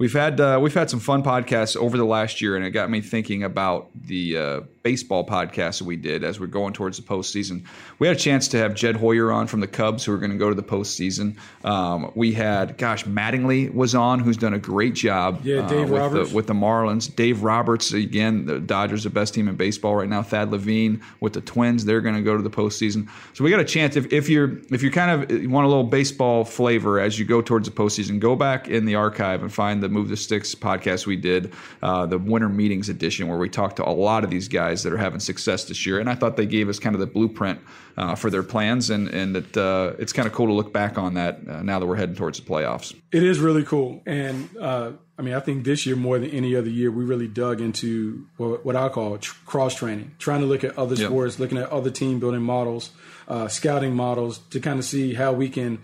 [0.00, 2.90] we've had uh, we've had some fun podcasts over the last year, and it got
[2.90, 7.02] me thinking about the uh, baseball podcast that we did as we're going towards the
[7.02, 7.64] postseason.
[7.98, 10.30] We had a chance to have Jed Hoyer on from the Cubs, who are going
[10.30, 11.36] to go to the postseason.
[11.64, 15.40] Um, we had, gosh, Mattingly was on, who's done a great job.
[15.44, 17.14] Yeah, Dave uh, with Roberts the, with the Marlins.
[17.14, 18.46] Dave Roberts again.
[18.46, 20.22] The Dodgers, the best team in baseball right now.
[20.22, 23.08] Thad Levine with the Twins, they're going to go to the postseason.
[23.34, 23.96] So we got a chance.
[23.96, 27.42] If, if you're if you kind of want a little baseball flavor as you go
[27.42, 31.06] towards the postseason, go back in the archive and find the Move the Sticks podcast
[31.06, 31.52] we did,
[31.82, 34.82] uh, the Winter Meetings edition, where we talked to a lot of these guys guys
[34.84, 35.98] that are having success this year.
[35.98, 37.60] And I thought they gave us kind of the blueprint
[37.96, 40.98] uh, for their plans, and and that uh, it's kind of cool to look back
[40.98, 42.94] on that uh, now that we're heading towards the playoffs.
[43.12, 46.56] It is really cool, and uh, I mean, I think this year more than any
[46.56, 50.46] other year, we really dug into what, what I call tr- cross training, trying to
[50.46, 51.08] look at other yep.
[51.08, 52.90] sports, looking at other team building models,
[53.28, 55.78] uh, scouting models to kind of see how we can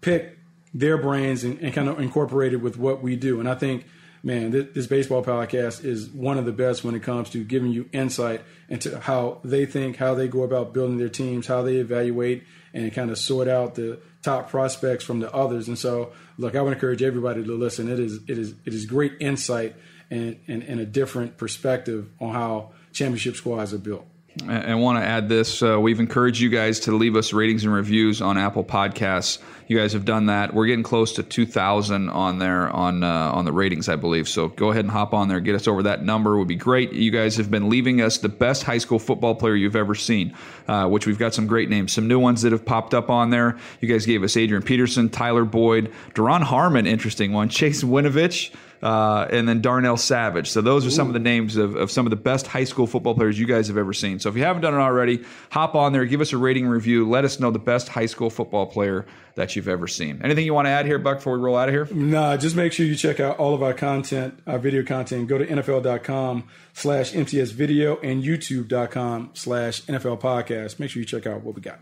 [0.00, 0.38] pick
[0.72, 3.40] their brains and, and kind of incorporate it with what we do.
[3.40, 3.84] And I think
[4.28, 7.72] man, this, this, baseball podcast is one of the best when it comes to giving
[7.72, 11.76] you insight into how they think, how they go about building their teams, how they
[11.76, 15.66] evaluate and kind of sort out the top prospects from the others.
[15.66, 17.90] And so, look, I would encourage everybody to listen.
[17.90, 19.74] It is it is it is great insight
[20.10, 24.06] and, and, and a different perspective on how championship squads are built.
[24.46, 25.62] I want to add this.
[25.62, 29.38] Uh, we've encouraged you guys to leave us ratings and reviews on Apple Podcasts.
[29.66, 30.54] You guys have done that.
[30.54, 34.28] We're getting close to 2,000 on there on uh, on the ratings, I believe.
[34.28, 36.34] So go ahead and hop on there, get us over that number.
[36.34, 36.92] It would be great.
[36.92, 40.34] You guys have been leaving us the best high school football player you've ever seen,
[40.68, 43.30] uh, which we've got some great names, some new ones that have popped up on
[43.30, 43.58] there.
[43.80, 49.26] You guys gave us Adrian Peterson, Tyler Boyd, Duron Harmon, interesting one, Chase Winovich uh,
[49.30, 50.48] and then Darnell Savage.
[50.50, 52.86] So those are some of the names of, of some of the best high school
[52.86, 54.18] football players you guys have ever seen.
[54.18, 57.08] So if you haven't done it already, hop on there, give us a rating review.
[57.08, 60.20] Let us know the best high school football player that you've ever seen.
[60.22, 61.88] Anything you want to add here, Buck, before we roll out of here?
[61.92, 65.28] Nah, just make sure you check out all of our content, our video content.
[65.28, 70.78] Go to NFL.com slash MTS video and YouTube.com slash NFL podcast.
[70.78, 71.80] Make sure you check out what we got.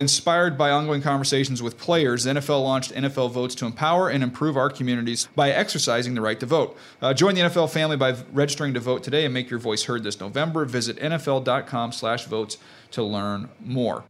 [0.00, 4.70] Inspired by ongoing conversations with players, NFL launched NFL Votes to empower and improve our
[4.70, 6.78] communities by exercising the right to vote.
[7.02, 10.04] Uh, join the NFL family by registering to vote today and make your voice heard
[10.04, 10.64] this November.
[10.64, 12.58] Visit nfl.com/votes
[12.92, 14.04] to learn more.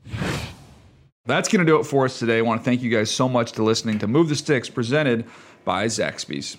[1.24, 2.36] That's going to do it for us today.
[2.36, 5.24] I want to thank you guys so much to listening to Move the Sticks, presented
[5.64, 6.58] by Zaxby's.